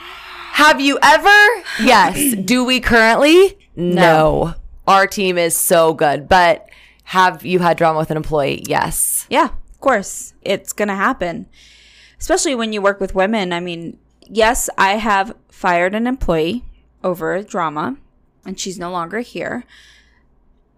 Have 0.52 0.80
you 0.80 0.98
ever? 1.02 1.62
Yes. 1.82 2.34
Do 2.36 2.64
we 2.64 2.80
currently? 2.80 3.58
No. 3.74 4.54
Our 4.86 5.06
team 5.06 5.38
is 5.38 5.56
so 5.56 5.94
good. 5.94 6.28
But 6.28 6.68
have 7.04 7.44
you 7.44 7.60
had 7.60 7.76
drama 7.76 7.98
with 7.98 8.10
an 8.10 8.16
employee? 8.16 8.64
Yes. 8.66 9.26
Yeah, 9.30 9.46
of 9.46 9.80
course. 9.80 10.34
It's 10.42 10.72
going 10.72 10.88
to 10.88 10.94
happen. 10.94 11.46
Especially 12.18 12.54
when 12.54 12.72
you 12.72 12.82
work 12.82 13.00
with 13.00 13.14
women. 13.14 13.52
I 13.52 13.60
mean, 13.60 13.98
yes, 14.28 14.68
I 14.76 14.96
have 14.96 15.34
fired 15.48 15.94
an 15.94 16.06
employee 16.06 16.64
over 17.02 17.34
a 17.34 17.42
drama, 17.42 17.96
and 18.44 18.58
she's 18.58 18.78
no 18.78 18.90
longer 18.90 19.20
here. 19.20 19.64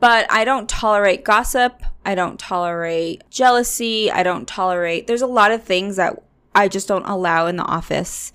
But 0.00 0.30
I 0.30 0.44
don't 0.44 0.68
tolerate 0.68 1.24
gossip. 1.24 1.82
I 2.04 2.14
don't 2.14 2.38
tolerate 2.38 3.22
jealousy. 3.30 4.10
I 4.10 4.22
don't 4.22 4.46
tolerate, 4.46 5.06
there's 5.06 5.22
a 5.22 5.26
lot 5.26 5.50
of 5.50 5.62
things 5.62 5.96
that 5.96 6.22
I 6.54 6.68
just 6.68 6.88
don't 6.88 7.06
allow 7.06 7.46
in 7.46 7.56
the 7.56 7.64
office. 7.64 8.32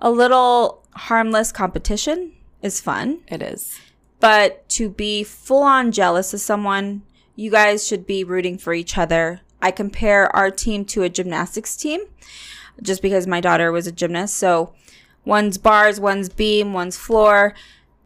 A 0.00 0.10
little 0.10 0.82
harmless 0.94 1.52
competition 1.52 2.32
is 2.62 2.80
fun. 2.80 3.20
It 3.28 3.42
is. 3.42 3.78
But 4.20 4.68
to 4.70 4.88
be 4.88 5.24
full 5.24 5.62
on 5.62 5.92
jealous 5.92 6.32
of 6.32 6.40
someone, 6.40 7.02
you 7.34 7.50
guys 7.50 7.86
should 7.86 8.06
be 8.06 8.24
rooting 8.24 8.58
for 8.58 8.72
each 8.72 8.96
other. 8.96 9.40
I 9.60 9.70
compare 9.70 10.34
our 10.34 10.50
team 10.50 10.84
to 10.86 11.02
a 11.02 11.08
gymnastics 11.08 11.76
team 11.76 12.00
just 12.80 13.02
because 13.02 13.26
my 13.26 13.40
daughter 13.40 13.70
was 13.70 13.86
a 13.86 13.92
gymnast. 13.92 14.36
So 14.36 14.74
one's 15.24 15.58
bars, 15.58 16.00
one's 16.00 16.28
beam, 16.28 16.72
one's 16.72 16.96
floor. 16.96 17.54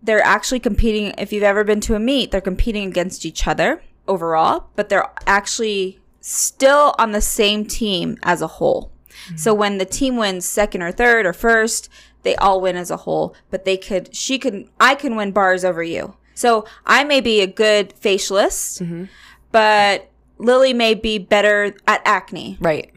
They're 0.07 0.23
actually 0.23 0.61
competing. 0.61 1.13
If 1.19 1.33
you've 1.33 1.43
ever 1.43 1.65
been 1.65 1.81
to 1.83 1.95
a 1.95 1.99
meet, 1.99 2.31
they're 2.31 2.41
competing 2.41 2.89
against 2.89 3.27
each 3.27 3.47
other 3.47 3.83
overall, 4.09 4.69
but 4.77 4.89
they're 4.89 5.11
actually 5.27 6.01
still 6.21 6.95
on 6.99 7.13
the 7.13 7.21
same 7.21 7.65
team 7.67 8.17
as 8.23 8.41
a 8.41 8.47
whole. 8.47 8.93
Mm-hmm. 9.09 9.37
So 9.37 9.53
when 9.55 9.79
the 9.79 9.85
team 9.85 10.17
wins 10.17 10.45
second 10.45 10.83
or 10.83 10.93
third 10.93 11.27
or 11.27 11.33
first, 11.33 11.89
they 12.23 12.35
all 12.37 12.61
win 12.61 12.77
as 12.77 12.91
a 12.91 12.99
whole, 12.99 13.35
but 13.51 13.65
they 13.65 13.77
could, 13.77 14.15
she 14.15 14.39
could, 14.39 14.69
I 14.81 14.95
can 14.95 15.17
win 15.17 15.33
bars 15.33 15.65
over 15.65 15.83
you. 15.83 16.17
So 16.35 16.67
I 16.85 17.05
may 17.05 17.21
be 17.21 17.41
a 17.41 17.47
good 17.47 17.95
facialist, 17.95 18.83
mm-hmm. 18.83 19.05
but 19.53 20.11
Lily 20.39 20.73
may 20.73 20.95
be 20.95 21.19
better 21.19 21.75
at 21.87 22.03
acne. 22.05 22.59
Right. 22.61 22.93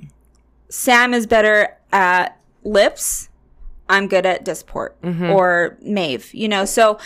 Sam 0.70 1.14
is 1.14 1.26
better 1.26 1.78
at 1.92 2.40
lips. 2.64 3.30
I'm 3.90 4.08
good 4.08 4.26
at 4.26 4.46
Dysport 4.46 4.92
or 5.32 5.78
Maeve, 5.82 6.34
you 6.34 6.48
know? 6.48 6.66
So 6.66 7.00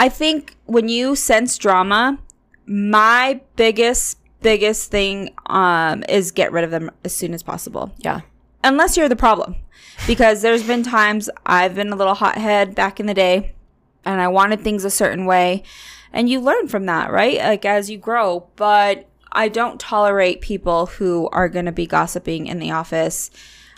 I 0.00 0.08
think 0.08 0.56
when 0.66 0.88
you 0.88 1.14
sense 1.16 1.56
drama, 1.58 2.18
my 2.66 3.40
biggest, 3.56 4.18
biggest 4.40 4.90
thing 4.90 5.34
um, 5.46 6.04
is 6.08 6.30
get 6.32 6.52
rid 6.52 6.64
of 6.64 6.70
them 6.70 6.90
as 7.04 7.14
soon 7.14 7.34
as 7.34 7.42
possible 7.42 7.92
Yeah. 7.98 8.20
unless 8.64 8.96
you're 8.96 9.08
the 9.08 9.16
problem. 9.16 9.56
Because 10.06 10.42
there's 10.42 10.64
been 10.66 10.82
times 10.82 11.30
I've 11.46 11.74
been 11.74 11.92
a 11.92 11.96
little 11.96 12.14
hothead 12.14 12.74
back 12.74 12.98
in 12.98 13.06
the 13.06 13.14
day 13.14 13.54
and 14.04 14.20
I 14.20 14.28
wanted 14.28 14.60
things 14.62 14.84
a 14.84 14.90
certain 14.90 15.26
way. 15.26 15.62
And 16.12 16.28
you 16.28 16.40
learn 16.40 16.66
from 16.68 16.86
that, 16.86 17.10
right? 17.12 17.38
Like 17.38 17.64
as 17.64 17.88
you 17.90 17.98
grow. 17.98 18.48
But 18.56 19.08
I 19.30 19.48
don't 19.48 19.78
tolerate 19.80 20.40
people 20.40 20.86
who 20.86 21.28
are 21.32 21.48
going 21.48 21.64
to 21.66 21.72
be 21.72 21.86
gossiping 21.86 22.46
in 22.46 22.58
the 22.58 22.70
office. 22.72 23.30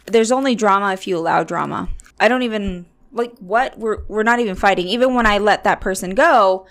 There's 0.06 0.32
only 0.32 0.54
drama 0.54 0.92
if 0.92 1.06
you 1.06 1.16
allow 1.18 1.44
drama. 1.44 1.88
I 2.20 2.28
don't 2.28 2.42
even 2.42 2.86
like 3.12 3.36
what 3.38 3.78
we're 3.78 4.02
we're 4.08 4.22
not 4.22 4.40
even 4.40 4.54
fighting. 4.54 4.88
Even 4.88 5.14
when 5.14 5.26
I 5.26 5.38
let 5.38 5.64
that 5.64 5.80
person 5.80 6.14
go, 6.14 6.66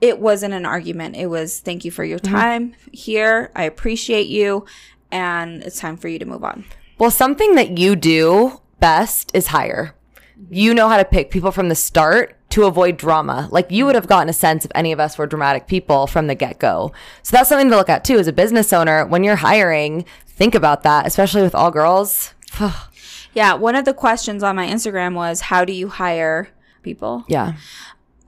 it 0.00 0.20
wasn't 0.20 0.54
an 0.54 0.66
argument. 0.66 1.16
It 1.16 1.26
was 1.26 1.60
thank 1.60 1.84
you 1.84 1.90
for 1.90 2.04
your 2.04 2.18
mm-hmm. 2.18 2.34
time 2.34 2.74
here. 2.92 3.50
I 3.54 3.64
appreciate 3.64 4.28
you 4.28 4.66
and 5.10 5.62
it's 5.62 5.80
time 5.80 5.96
for 5.96 6.08
you 6.08 6.18
to 6.18 6.26
move 6.26 6.44
on. 6.44 6.64
Well, 6.98 7.10
something 7.10 7.54
that 7.54 7.78
you 7.78 7.96
do 7.96 8.60
best 8.80 9.30
is 9.34 9.48
hire. 9.48 9.94
Mm-hmm. 10.40 10.54
You 10.54 10.74
know 10.74 10.88
how 10.88 10.98
to 10.98 11.04
pick 11.04 11.30
people 11.30 11.50
from 11.50 11.68
the 11.68 11.74
start 11.74 12.34
to 12.50 12.64
avoid 12.64 12.96
drama. 12.96 13.48
Like 13.50 13.70
you 13.70 13.86
would 13.86 13.94
have 13.94 14.06
gotten 14.06 14.28
a 14.28 14.32
sense 14.32 14.64
if 14.64 14.70
any 14.74 14.92
of 14.92 15.00
us 15.00 15.18
were 15.18 15.26
dramatic 15.26 15.66
people 15.66 16.06
from 16.06 16.26
the 16.26 16.34
get 16.34 16.58
go. 16.58 16.92
So 17.22 17.36
that's 17.36 17.48
something 17.48 17.70
to 17.70 17.76
look 17.76 17.88
at 17.88 18.04
too 18.04 18.18
as 18.18 18.26
a 18.26 18.32
business 18.32 18.72
owner. 18.72 19.06
When 19.06 19.24
you're 19.24 19.36
hiring, 19.36 20.04
think 20.26 20.54
about 20.54 20.82
that, 20.82 21.06
especially 21.06 21.42
with 21.42 21.54
all 21.54 21.70
girls. 21.70 22.34
Yeah, 23.34 23.54
one 23.54 23.74
of 23.74 23.84
the 23.84 23.94
questions 23.94 24.42
on 24.42 24.56
my 24.56 24.66
Instagram 24.66 25.14
was 25.14 25.42
how 25.42 25.64
do 25.64 25.72
you 25.72 25.88
hire 25.88 26.48
people? 26.82 27.24
yeah. 27.28 27.54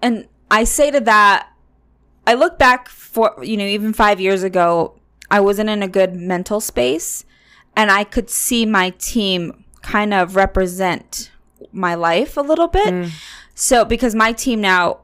And 0.02 0.26
I 0.50 0.64
say 0.64 0.90
to 0.90 1.00
that, 1.00 1.48
I 2.26 2.34
look 2.34 2.58
back 2.58 2.88
for, 2.88 3.34
you 3.42 3.56
know, 3.56 3.64
even 3.64 3.92
five 3.92 4.20
years 4.20 4.42
ago, 4.42 4.98
I 5.30 5.40
wasn't 5.40 5.70
in 5.70 5.82
a 5.82 5.88
good 5.88 6.14
mental 6.14 6.60
space 6.60 7.24
and 7.76 7.90
I 7.90 8.04
could 8.04 8.30
see 8.30 8.66
my 8.66 8.90
team 8.90 9.64
kind 9.82 10.12
of 10.12 10.36
represent 10.36 11.30
my 11.72 11.94
life 11.94 12.36
a 12.36 12.40
little 12.40 12.68
bit. 12.68 12.92
Mm. 12.92 13.10
So, 13.54 13.84
because 13.84 14.14
my 14.14 14.32
team 14.32 14.60
now, 14.60 15.00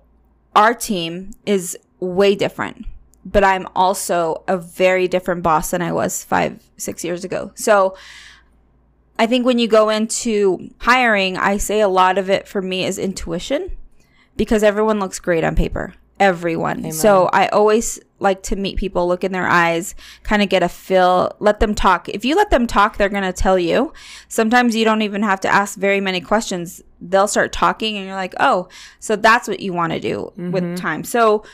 our 0.55 0.75
team 0.75 1.33
is 1.45 1.79
way 2.01 2.35
different, 2.35 2.87
but 3.25 3.45
I'm 3.45 3.69
also 3.77 4.43
a 4.49 4.57
very 4.57 5.09
different 5.09 5.43
boss 5.43 5.71
than 5.71 5.83
I 5.83 5.93
was 5.93 6.25
five, 6.25 6.63
six 6.77 7.05
years 7.05 7.25
ago. 7.25 7.53
So, 7.55 7.97
I 9.19 9.27
think 9.27 9.47
when 9.47 9.59
you 9.59 9.69
go 9.69 9.89
into 9.89 10.71
hiring, 10.79 11.37
I 11.37 11.57
say 11.57 11.81
a 11.81 11.89
lot 11.89 12.19
of 12.19 12.29
it 12.29 12.47
for 12.47 12.61
me 12.61 12.85
is 12.85 12.99
intuition 12.99 13.71
because 14.37 14.63
everyone 14.63 15.01
looks 15.01 15.19
great 15.19 15.45
on 15.45 15.57
paper. 15.57 15.95
Everyone. 16.19 16.93
So 16.93 17.29
I 17.33 17.49
always 17.49 18.01
like 18.21 18.43
to 18.45 18.57
meet 18.57 18.79
people, 18.79 19.07
look 19.07 19.23
in 19.23 19.33
their 19.33 19.47
eyes, 19.47 19.95
kind 20.23 20.41
of 20.43 20.49
get 20.49 20.63
a 20.63 20.69
feel, 20.69 21.37
let 21.41 21.61
them 21.61 21.75
talk. 21.75 22.09
If 22.09 22.25
you 22.25 22.35
let 22.35 22.49
them 22.49 22.67
talk, 22.67 22.97
they're 22.97 23.11
going 23.11 23.23
to 23.23 23.35
tell 23.35 23.59
you. 23.59 23.93
Sometimes 24.27 24.75
you 24.75 24.87
don't 24.87 25.03
even 25.03 25.23
have 25.23 25.41
to 25.41 25.49
ask 25.49 25.79
very 25.79 26.01
many 26.01 26.23
questions. 26.23 26.83
They'll 27.03 27.29
start 27.29 27.53
talking 27.53 27.99
and 27.99 28.07
you're 28.07 28.15
like, 28.15 28.35
oh, 28.41 28.69
so 28.99 29.17
that's 29.17 29.47
what 29.47 29.61
you 29.61 29.75
want 29.75 29.93
to 29.93 30.01
do 30.01 30.33
with 30.37 30.65
mm-hmm. 30.65 30.75
time. 30.77 31.05
So 31.05 31.45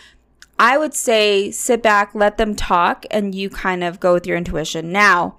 I 0.60 0.78
would 0.78 0.94
say 0.94 1.50
sit 1.50 1.82
back, 1.82 2.14
let 2.14 2.38
them 2.38 2.54
talk, 2.54 3.04
and 3.10 3.34
you 3.34 3.50
kind 3.50 3.82
of 3.82 3.98
go 3.98 4.12
with 4.12 4.28
your 4.28 4.36
intuition. 4.36 4.92
Now, 4.92 5.36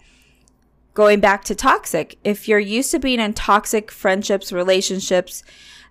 going 0.93 1.19
back 1.19 1.43
to 1.45 1.55
toxic, 1.55 2.17
if 2.23 2.47
you're 2.47 2.59
used 2.59 2.91
to 2.91 2.99
being 2.99 3.19
in 3.19 3.33
toxic 3.33 3.91
friendships, 3.91 4.51
relationships, 4.51 5.43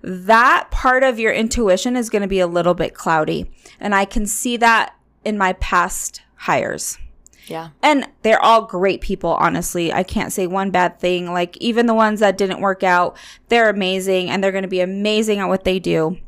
that 0.02 0.68
part 0.70 1.02
of 1.02 1.18
your 1.18 1.32
intuition 1.32 1.96
is 1.96 2.10
going 2.10 2.22
to 2.22 2.28
be 2.28 2.40
a 2.40 2.46
little 2.46 2.74
bit 2.74 2.94
cloudy. 2.94 3.50
And 3.80 3.94
I 3.94 4.04
can 4.04 4.26
see 4.26 4.56
that 4.58 4.94
in 5.24 5.38
my 5.38 5.52
past 5.54 6.22
hires. 6.36 6.98
Yeah. 7.46 7.70
And 7.82 8.08
they're 8.22 8.42
all 8.42 8.62
great 8.62 9.00
people, 9.00 9.34
honestly. 9.34 9.92
I 9.92 10.02
can't 10.02 10.32
say 10.32 10.46
one 10.46 10.70
bad 10.70 11.00
thing. 11.00 11.32
Like, 11.32 11.56
even 11.58 11.86
the 11.86 11.94
ones 11.94 12.20
that 12.20 12.38
didn't 12.38 12.60
work 12.60 12.82
out, 12.82 13.16
they're 13.48 13.68
amazing 13.68 14.30
and 14.30 14.42
they're 14.42 14.52
going 14.52 14.62
to 14.62 14.68
be 14.68 14.80
amazing 14.80 15.40
at 15.40 15.48
what 15.48 15.64
they 15.64 15.78
do, 15.78 16.18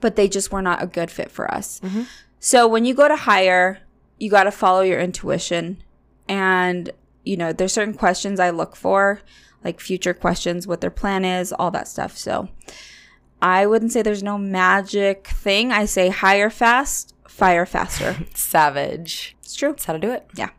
but 0.00 0.16
they 0.16 0.28
just 0.28 0.50
were 0.50 0.62
not 0.62 0.82
a 0.82 0.86
good 0.86 1.10
fit 1.10 1.30
for 1.30 1.52
us. 1.52 1.80
Mm-hmm. 1.80 2.02
So, 2.40 2.66
when 2.66 2.84
you 2.84 2.94
go 2.94 3.06
to 3.06 3.16
hire, 3.16 3.78
you 4.18 4.30
got 4.30 4.44
to 4.44 4.50
follow 4.50 4.80
your 4.80 5.00
intuition. 5.00 5.82
And, 6.28 6.90
you 7.24 7.36
know, 7.36 7.52
there's 7.52 7.72
certain 7.72 7.94
questions 7.94 8.40
I 8.40 8.50
look 8.50 8.76
for, 8.76 9.20
like 9.64 9.80
future 9.80 10.14
questions, 10.14 10.66
what 10.66 10.80
their 10.80 10.90
plan 10.90 11.24
is, 11.24 11.52
all 11.52 11.70
that 11.70 11.88
stuff. 11.88 12.16
So, 12.16 12.48
I 13.42 13.66
wouldn't 13.66 13.92
say 13.92 14.02
there's 14.02 14.22
no 14.22 14.38
magic 14.38 15.28
thing. 15.28 15.72
I 15.72 15.86
say 15.86 16.10
hire 16.10 16.50
fast, 16.50 17.14
fire 17.26 17.66
faster. 17.66 18.16
Savage. 18.34 19.36
It's 19.42 19.54
true. 19.54 19.70
That's 19.70 19.86
how 19.86 19.94
to 19.94 19.98
do 19.98 20.10
it. 20.10 20.26
Yeah. 20.36 20.50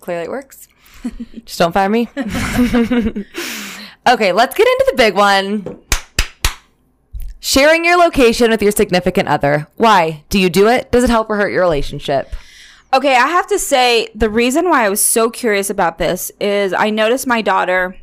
Clearly 0.00 0.24
it 0.24 0.30
works. 0.30 0.68
Just 1.44 1.58
don't 1.58 1.72
fire 1.72 1.88
me. 1.88 2.08
okay, 2.16 3.24
let's 4.32 4.54
get 4.54 4.66
into 4.66 4.86
the 4.90 4.96
big 4.96 5.14
one. 5.14 5.80
Sharing 7.40 7.84
your 7.84 7.98
location 7.98 8.50
with 8.50 8.62
your 8.62 8.72
significant 8.72 9.28
other. 9.28 9.68
Why? 9.76 10.24
Do 10.30 10.40
you 10.40 10.48
do 10.48 10.66
it? 10.66 10.90
Does 10.90 11.04
it 11.04 11.10
help 11.10 11.28
or 11.28 11.36
hurt 11.36 11.52
your 11.52 11.60
relationship? 11.60 12.34
Okay, 12.94 13.16
I 13.16 13.26
have 13.26 13.48
to 13.48 13.58
say 13.58 14.08
the 14.14 14.30
reason 14.30 14.68
why 14.68 14.84
I 14.84 14.88
was 14.88 15.04
so 15.04 15.28
curious 15.28 15.68
about 15.68 15.98
this 15.98 16.30
is 16.40 16.72
I 16.72 16.90
noticed 16.90 17.26
my 17.26 17.42
daughter 17.42 17.96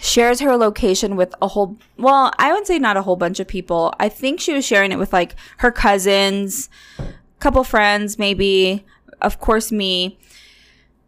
shares 0.00 0.40
her 0.40 0.56
location 0.56 1.14
with 1.14 1.32
a 1.40 1.46
whole 1.46 1.76
well, 1.96 2.32
I 2.36 2.52
would 2.52 2.66
say 2.66 2.80
not 2.80 2.96
a 2.96 3.02
whole 3.02 3.14
bunch 3.14 3.38
of 3.38 3.46
people. 3.46 3.94
I 4.00 4.08
think 4.08 4.40
she 4.40 4.52
was 4.52 4.66
sharing 4.66 4.90
it 4.90 4.98
with 4.98 5.12
like 5.12 5.36
her 5.58 5.70
cousins, 5.70 6.68
couple 7.38 7.62
friends 7.62 8.18
maybe, 8.18 8.84
of 9.20 9.38
course 9.38 9.70
me. 9.70 10.18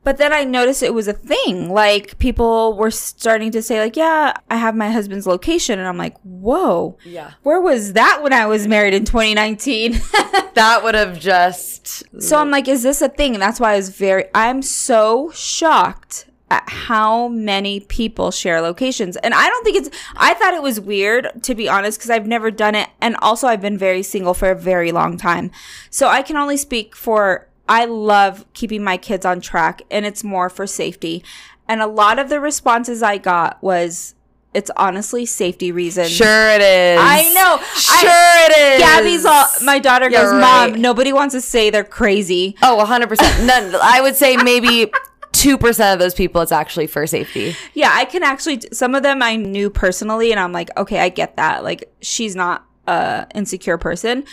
But 0.02 0.16
then 0.16 0.32
I 0.32 0.44
noticed 0.44 0.82
it 0.82 0.94
was 0.94 1.08
a 1.08 1.12
thing. 1.12 1.70
Like 1.70 2.18
people 2.18 2.74
were 2.76 2.90
starting 2.90 3.50
to 3.52 3.62
say 3.62 3.80
like, 3.80 3.96
"Yeah, 3.96 4.32
I 4.50 4.56
have 4.56 4.74
my 4.74 4.90
husband's 4.90 5.26
location." 5.26 5.78
And 5.78 5.86
I'm 5.86 5.98
like, 5.98 6.16
"Whoa. 6.22 6.96
Yeah. 7.04 7.32
Where 7.42 7.60
was 7.60 7.92
that 7.92 8.22
when 8.22 8.32
I 8.32 8.46
was 8.46 8.66
married 8.66 8.94
in 8.94 9.04
2019?" 9.04 10.00
That 10.54 10.82
would 10.82 10.94
have 10.94 11.18
just 11.18 12.02
So 12.20 12.38
I'm 12.38 12.50
like, 12.50 12.68
is 12.68 12.82
this 12.82 13.00
a 13.00 13.08
thing? 13.08 13.34
And 13.34 13.40
that's 13.40 13.60
why 13.60 13.72
I 13.72 13.76
was 13.76 13.90
very, 13.90 14.24
I'm 14.34 14.62
so 14.62 15.30
shocked 15.32 16.26
at 16.50 16.68
how 16.68 17.28
many 17.28 17.80
people 17.80 18.30
share 18.30 18.60
locations. 18.60 19.16
And 19.18 19.32
I 19.32 19.46
don't 19.48 19.64
think 19.64 19.76
it's, 19.76 19.90
I 20.16 20.34
thought 20.34 20.52
it 20.52 20.62
was 20.62 20.80
weird, 20.80 21.30
to 21.44 21.54
be 21.54 21.68
honest, 21.68 21.98
because 21.98 22.10
I've 22.10 22.26
never 22.26 22.50
done 22.50 22.74
it. 22.74 22.88
And 23.00 23.16
also, 23.22 23.46
I've 23.46 23.60
been 23.60 23.78
very 23.78 24.02
single 24.02 24.34
for 24.34 24.50
a 24.50 24.54
very 24.56 24.90
long 24.90 25.16
time. 25.16 25.52
So 25.90 26.08
I 26.08 26.22
can 26.22 26.36
only 26.36 26.56
speak 26.56 26.96
for, 26.96 27.46
I 27.70 27.84
love 27.84 28.44
keeping 28.52 28.82
my 28.82 28.96
kids 28.96 29.24
on 29.24 29.40
track, 29.40 29.80
and 29.92 30.04
it's 30.04 30.24
more 30.24 30.50
for 30.50 30.66
safety. 30.66 31.24
And 31.68 31.80
a 31.80 31.86
lot 31.86 32.18
of 32.18 32.28
the 32.28 32.40
responses 32.40 33.00
I 33.00 33.16
got 33.16 33.62
was, 33.62 34.16
it's 34.52 34.72
honestly 34.76 35.24
safety 35.24 35.70
reasons. 35.70 36.10
Sure 36.10 36.50
it 36.50 36.60
is. 36.60 36.98
I 37.00 37.32
know. 37.32 37.62
Sure 37.76 38.10
I- 38.10 38.48
it 38.50 38.58
is. 38.58 38.80
Gabby's 38.80 39.24
all, 39.24 39.46
my 39.64 39.78
daughter 39.78 40.10
You're 40.10 40.22
goes, 40.22 40.32
right. 40.32 40.72
Mom, 40.72 40.82
nobody 40.82 41.12
wants 41.12 41.32
to 41.36 41.40
say 41.40 41.70
they're 41.70 41.84
crazy. 41.84 42.56
Oh, 42.60 42.84
100%. 42.84 43.46
None. 43.46 43.76
I 43.80 44.00
would 44.00 44.16
say 44.16 44.36
maybe 44.36 44.90
2% 45.32 45.92
of 45.92 46.00
those 46.00 46.14
people 46.14 46.40
it's 46.40 46.50
actually 46.50 46.88
for 46.88 47.06
safety. 47.06 47.54
Yeah, 47.74 47.90
I 47.92 48.04
can 48.04 48.24
actually, 48.24 48.62
some 48.72 48.96
of 48.96 49.04
them 49.04 49.22
I 49.22 49.36
knew 49.36 49.70
personally, 49.70 50.32
and 50.32 50.40
I'm 50.40 50.50
like, 50.50 50.76
okay, 50.76 50.98
I 50.98 51.08
get 51.08 51.36
that. 51.36 51.62
Like, 51.62 51.88
she's 52.00 52.34
not 52.34 52.66
a 52.88 53.28
insecure 53.36 53.78
person. 53.78 54.24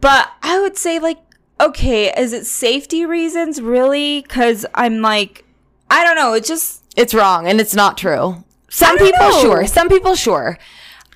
But 0.00 0.28
I 0.42 0.60
would 0.60 0.76
say, 0.76 0.98
like, 0.98 1.18
okay, 1.60 2.12
is 2.16 2.32
it 2.32 2.46
safety 2.46 3.06
reasons 3.06 3.60
really? 3.60 4.22
Because 4.22 4.66
I'm 4.74 5.00
like, 5.00 5.44
I 5.90 6.04
don't 6.04 6.16
know. 6.16 6.32
It's 6.34 6.48
just, 6.48 6.82
It's 6.96 7.14
wrong 7.14 7.46
and 7.46 7.60
it's 7.60 7.74
not 7.74 7.96
true. 7.96 8.44
Some 8.68 8.98
people 8.98 9.20
know. 9.20 9.40
sure. 9.40 9.66
Some 9.66 9.88
people 9.88 10.14
sure. 10.14 10.58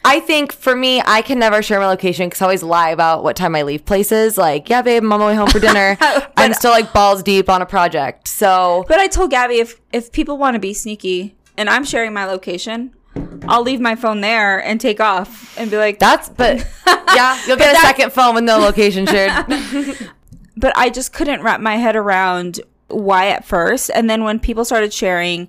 I 0.02 0.20
think 0.20 0.52
for 0.52 0.74
me, 0.74 1.02
I 1.04 1.20
can 1.20 1.38
never 1.38 1.62
share 1.62 1.78
my 1.78 1.86
location 1.86 2.28
because 2.28 2.40
I 2.40 2.46
always 2.46 2.62
lie 2.62 2.88
about 2.88 3.22
what 3.22 3.36
time 3.36 3.54
I 3.54 3.62
leave 3.62 3.84
places. 3.84 4.38
Like, 4.38 4.70
yeah, 4.70 4.80
babe, 4.80 5.02
I'm 5.02 5.12
on 5.12 5.20
my 5.20 5.26
way 5.26 5.34
home 5.34 5.48
for 5.50 5.60
dinner. 5.60 5.98
I'm 6.38 6.54
still 6.54 6.70
like 6.70 6.92
balls 6.94 7.22
deep 7.22 7.50
on 7.50 7.60
a 7.60 7.66
project. 7.66 8.26
So 8.26 8.84
but 8.88 8.98
I 8.98 9.08
told 9.08 9.30
Gabby 9.30 9.56
if, 9.56 9.78
if 9.92 10.10
people 10.10 10.38
want 10.38 10.54
to 10.54 10.58
be 10.58 10.72
sneaky 10.72 11.34
and 11.58 11.68
I'm 11.68 11.84
sharing 11.84 12.14
my 12.14 12.24
location, 12.24 12.94
I'll 13.46 13.62
leave 13.62 13.80
my 13.80 13.94
phone 13.94 14.22
there 14.22 14.58
and 14.64 14.80
take 14.80 15.00
off 15.00 15.58
and 15.58 15.70
be 15.70 15.76
like, 15.76 15.98
that's, 15.98 16.30
but 16.30 16.66
yeah, 16.86 17.38
you'll 17.46 17.58
get 17.58 17.76
a 17.76 17.80
second 17.80 18.12
phone 18.12 18.34
with 18.36 18.44
no 18.44 18.58
location 18.58 19.04
shared. 19.06 19.32
but 20.60 20.76
I 20.76 20.90
just 20.90 21.12
couldn't 21.12 21.42
wrap 21.42 21.60
my 21.60 21.76
head 21.76 21.96
around 21.96 22.60
why 22.88 23.28
at 23.28 23.44
first. 23.44 23.90
And 23.94 24.10
then 24.10 24.24
when 24.24 24.38
people 24.38 24.64
started 24.64 24.92
sharing, 24.92 25.48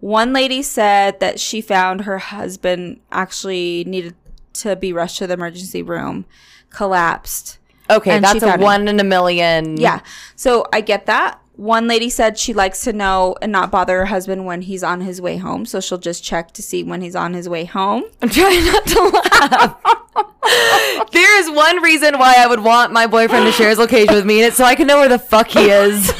one 0.00 0.32
lady 0.32 0.62
said 0.62 1.20
that 1.20 1.40
she 1.40 1.60
found 1.60 2.02
her 2.02 2.18
husband 2.18 3.00
actually 3.10 3.84
needed 3.86 4.14
to 4.54 4.76
be 4.76 4.92
rushed 4.92 5.18
to 5.18 5.26
the 5.26 5.34
emergency 5.34 5.82
room, 5.82 6.24
collapsed. 6.70 7.58
Okay, 7.90 8.12
And 8.12 8.24
that's 8.24 8.42
a 8.42 8.56
one 8.56 8.88
in 8.88 9.00
a 9.00 9.04
million. 9.04 9.76
Yeah. 9.76 10.00
So 10.36 10.66
I 10.72 10.80
get 10.80 11.06
that. 11.06 11.40
One 11.56 11.86
lady 11.86 12.08
said 12.08 12.38
she 12.38 12.54
likes 12.54 12.82
to 12.84 12.92
know 12.92 13.36
and 13.42 13.52
not 13.52 13.70
bother 13.70 13.98
her 13.98 14.06
husband 14.06 14.46
when 14.46 14.62
he's 14.62 14.82
on 14.82 15.02
his 15.02 15.20
way 15.20 15.36
home. 15.36 15.66
So 15.66 15.80
she'll 15.80 15.98
just 15.98 16.24
check 16.24 16.52
to 16.52 16.62
see 16.62 16.82
when 16.82 17.02
he's 17.02 17.16
on 17.16 17.34
his 17.34 17.48
way 17.48 17.64
home. 17.64 18.04
I'm 18.22 18.30
trying 18.30 18.64
not 18.64 18.86
to 18.86 19.22
laugh. 19.40 19.98
there 21.12 21.40
is 21.40 21.50
one 21.50 21.82
reason 21.82 22.18
why 22.18 22.34
I 22.38 22.46
would 22.46 22.60
want 22.60 22.92
my 22.92 23.06
boyfriend 23.06 23.46
to 23.46 23.52
share 23.52 23.68
his 23.70 23.78
location 23.78 24.14
with 24.14 24.24
me, 24.26 24.38
and 24.40 24.48
it's 24.48 24.56
so 24.56 24.64
I 24.64 24.74
can 24.74 24.86
know 24.86 24.98
where 24.98 25.08
the 25.08 25.18
fuck 25.18 25.48
he 25.48 25.60
is. 25.70 26.06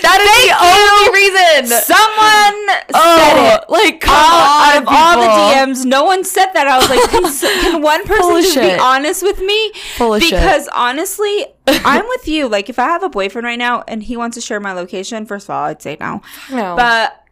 that 0.00 0.20
is 0.22 0.30
the 0.46 0.54
only 0.62 1.08
reason. 1.14 1.66
Someone 1.82 2.84
Oh, 2.94 3.18
said 3.18 3.56
it. 3.58 3.70
like 3.70 4.00
come 4.00 4.14
all, 4.14 4.20
on, 4.22 4.76
out 4.76 4.82
of 4.82 4.88
all 4.88 5.20
the. 5.22 5.54
DMs, 5.54 5.84
no 5.84 6.04
one 6.04 6.24
said 6.24 6.52
that. 6.52 6.66
I 6.66 6.78
was 6.78 6.88
like, 6.88 7.10
can, 7.10 7.22
can 7.62 7.82
one 7.82 8.04
person 8.04 8.22
Full 8.22 8.40
just 8.42 8.56
be 8.56 8.72
honest 8.78 9.22
with 9.22 9.40
me? 9.40 9.72
Full 9.96 10.14
of 10.14 10.22
shit. 10.22 10.38
because 10.38 10.68
honestly, 10.74 11.46
I'm 11.66 12.06
with 12.08 12.26
you. 12.28 12.48
Like, 12.48 12.68
if 12.68 12.78
I 12.78 12.84
have 12.84 13.02
a 13.02 13.08
boyfriend 13.08 13.44
right 13.44 13.58
now 13.58 13.84
and 13.88 14.02
he 14.02 14.16
wants 14.16 14.36
to 14.36 14.40
share 14.40 14.60
my 14.60 14.72
location, 14.72 15.26
first 15.26 15.46
of 15.46 15.50
all, 15.50 15.64
I'd 15.64 15.82
say 15.82 15.96
no. 16.00 16.22
No. 16.50 16.76
But 16.76 17.22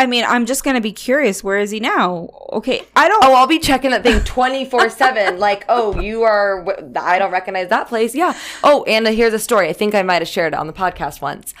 I 0.00 0.06
mean, 0.06 0.24
I'm 0.26 0.46
just 0.46 0.64
gonna 0.64 0.80
be 0.80 0.92
curious. 0.92 1.44
Where 1.44 1.58
is 1.58 1.70
he 1.70 1.78
now? 1.78 2.30
Okay, 2.52 2.80
I 2.96 3.06
don't. 3.06 3.22
Oh, 3.22 3.34
I'll 3.34 3.46
be 3.46 3.58
checking 3.58 3.90
that 3.90 4.02
thing 4.02 4.20
24 4.24 4.88
7. 4.88 5.38
Like, 5.38 5.66
oh, 5.68 6.00
you 6.00 6.22
are, 6.22 6.66
I 6.96 7.18
don't 7.18 7.30
recognize 7.30 7.68
that 7.68 7.86
place. 7.86 8.14
Yeah. 8.14 8.32
Oh, 8.64 8.82
and 8.84 9.06
here's 9.08 9.34
a 9.34 9.38
story. 9.38 9.68
I 9.68 9.74
think 9.74 9.94
I 9.94 10.02
might 10.02 10.22
have 10.22 10.28
shared 10.28 10.54
it 10.54 10.56
on 10.58 10.66
the 10.68 10.72
podcast 10.72 11.20
once. 11.20 11.52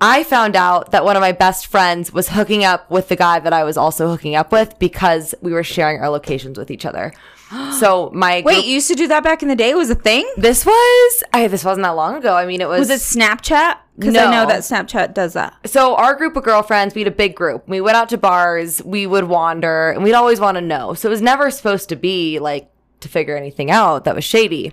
I 0.00 0.24
found 0.24 0.56
out 0.56 0.90
that 0.90 1.04
one 1.04 1.14
of 1.14 1.20
my 1.20 1.30
best 1.30 1.68
friends 1.68 2.12
was 2.12 2.30
hooking 2.30 2.64
up 2.64 2.90
with 2.90 3.08
the 3.08 3.16
guy 3.16 3.38
that 3.38 3.52
I 3.52 3.62
was 3.62 3.76
also 3.76 4.08
hooking 4.08 4.34
up 4.34 4.50
with 4.50 4.76
because 4.80 5.32
we 5.40 5.52
were 5.52 5.62
sharing 5.62 6.00
our 6.00 6.08
locations 6.08 6.58
with 6.58 6.72
each 6.72 6.84
other. 6.84 7.12
So 7.80 8.10
my 8.14 8.42
Wait, 8.46 8.54
group- 8.54 8.64
you 8.64 8.72
used 8.74 8.88
to 8.88 8.94
do 8.94 9.08
that 9.08 9.24
back 9.24 9.42
in 9.42 9.48
the 9.48 9.56
day? 9.56 9.70
It 9.70 9.76
was 9.76 9.90
a 9.90 9.96
thing? 9.96 10.24
this 10.36 10.64
was 10.64 11.24
I 11.32 11.48
this 11.48 11.64
wasn't 11.64 11.82
that 11.84 11.96
long 11.96 12.14
ago. 12.14 12.34
I 12.34 12.46
mean, 12.46 12.60
it 12.60 12.68
was 12.68 12.88
Was 12.88 12.90
it 12.90 13.18
Snapchat? 13.18 13.78
Because 14.00 14.16
I 14.16 14.30
know 14.30 14.46
that 14.46 14.60
Snapchat 14.60 15.14
does 15.14 15.34
that. 15.34 15.54
so 15.66 15.94
our 15.96 16.14
group 16.14 16.36
of 16.36 16.44
girlfriends, 16.44 16.94
we 16.94 17.02
had 17.02 17.08
a 17.12 17.14
big 17.14 17.34
group. 17.36 17.68
We 17.68 17.80
went 17.80 17.96
out 17.96 18.08
to 18.10 18.18
bars, 18.18 18.82
we 18.84 19.06
would 19.06 19.24
wander, 19.24 19.90
and 19.90 20.02
we'd 20.02 20.14
always 20.14 20.40
want 20.40 20.56
to 20.56 20.60
know. 20.60 20.94
So 20.94 21.08
it 21.08 21.10
was 21.10 21.22
never 21.22 21.50
supposed 21.50 21.88
to 21.90 21.96
be 21.96 22.38
like 22.38 22.70
to 23.00 23.08
figure 23.08 23.36
anything 23.36 23.70
out 23.70 24.04
that 24.04 24.14
was 24.14 24.24
shady. 24.24 24.72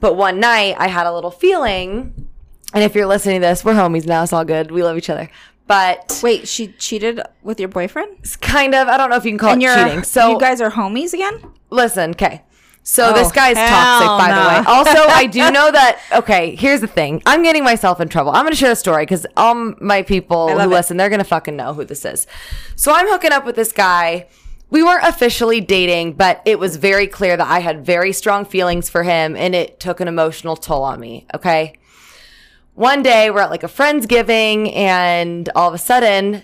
But 0.00 0.16
one 0.16 0.40
night 0.40 0.76
I 0.78 0.88
had 0.88 1.06
a 1.06 1.12
little 1.14 1.30
feeling, 1.30 2.28
and 2.74 2.82
if 2.82 2.94
you're 2.94 3.06
listening 3.06 3.40
to 3.40 3.46
this, 3.46 3.64
we're 3.64 3.74
homies 3.74 4.06
now, 4.06 4.22
it's 4.22 4.32
all 4.32 4.44
good. 4.44 4.70
We 4.70 4.82
love 4.82 4.96
each 4.96 5.10
other. 5.10 5.28
But 5.68 6.20
Wait, 6.22 6.48
she 6.48 6.68
cheated 6.68 7.20
with 7.42 7.60
your 7.60 7.68
boyfriend? 7.68 8.16
it's 8.18 8.36
kind 8.36 8.74
of, 8.74 8.88
I 8.88 8.96
don't 8.96 9.10
know 9.10 9.16
if 9.16 9.24
you 9.24 9.30
can 9.30 9.38
call 9.38 9.52
And 9.52 9.62
it 9.62 9.74
cheating. 9.74 10.02
So 10.02 10.32
you 10.32 10.40
guys 10.40 10.60
are 10.60 10.70
homies 10.70 11.12
again? 11.14 11.40
listen, 11.70 12.10
okay. 12.10 12.42
So 12.84 13.10
Oh, 13.10 13.12
this 13.12 13.30
guy's 13.30 13.56
toxic, 13.56 14.08
by 14.08 14.28
the 14.28 14.48
way. 14.48 14.64
Also, 14.66 15.08
I 15.08 15.26
do 15.30 15.50
know 15.50 15.70
that. 15.70 16.00
Okay, 16.12 16.56
here's 16.56 16.80
the 16.80 16.86
thing. 16.86 17.22
I'm 17.26 17.42
getting 17.42 17.62
myself 17.62 18.00
in 18.00 18.08
trouble. 18.08 18.32
I'm 18.32 18.42
going 18.42 18.52
to 18.52 18.56
share 18.56 18.72
a 18.72 18.76
story 18.76 19.04
because 19.04 19.26
all 19.36 19.74
my 19.80 20.02
people 20.02 20.48
who 20.48 20.58
it. 20.58 20.66
listen, 20.66 20.96
they're 20.96 21.08
going 21.08 21.20
to 21.20 21.24
fucking 21.24 21.54
know 21.56 21.74
who 21.74 21.84
this 21.84 22.04
is. 22.04 22.26
So 22.74 22.92
I'm 22.92 23.08
hooking 23.08 23.32
up 23.32 23.44
with 23.44 23.56
this 23.56 23.72
guy. 23.72 24.26
We 24.70 24.82
weren't 24.82 25.06
officially 25.06 25.60
dating, 25.60 26.14
but 26.14 26.40
it 26.44 26.58
was 26.58 26.76
very 26.76 27.06
clear 27.06 27.36
that 27.36 27.46
I 27.46 27.60
had 27.60 27.84
very 27.84 28.12
strong 28.12 28.44
feelings 28.44 28.88
for 28.88 29.02
him, 29.02 29.36
and 29.36 29.54
it 29.54 29.78
took 29.78 30.00
an 30.00 30.08
emotional 30.08 30.56
toll 30.56 30.82
on 30.82 30.98
me. 30.98 31.26
Okay. 31.34 31.74
One 32.74 33.02
day 33.02 33.30
we're 33.30 33.40
at 33.42 33.50
like 33.50 33.62
a 33.62 33.68
friendsgiving, 33.68 34.74
and 34.74 35.48
all 35.54 35.68
of 35.68 35.74
a 35.74 35.78
sudden 35.78 36.42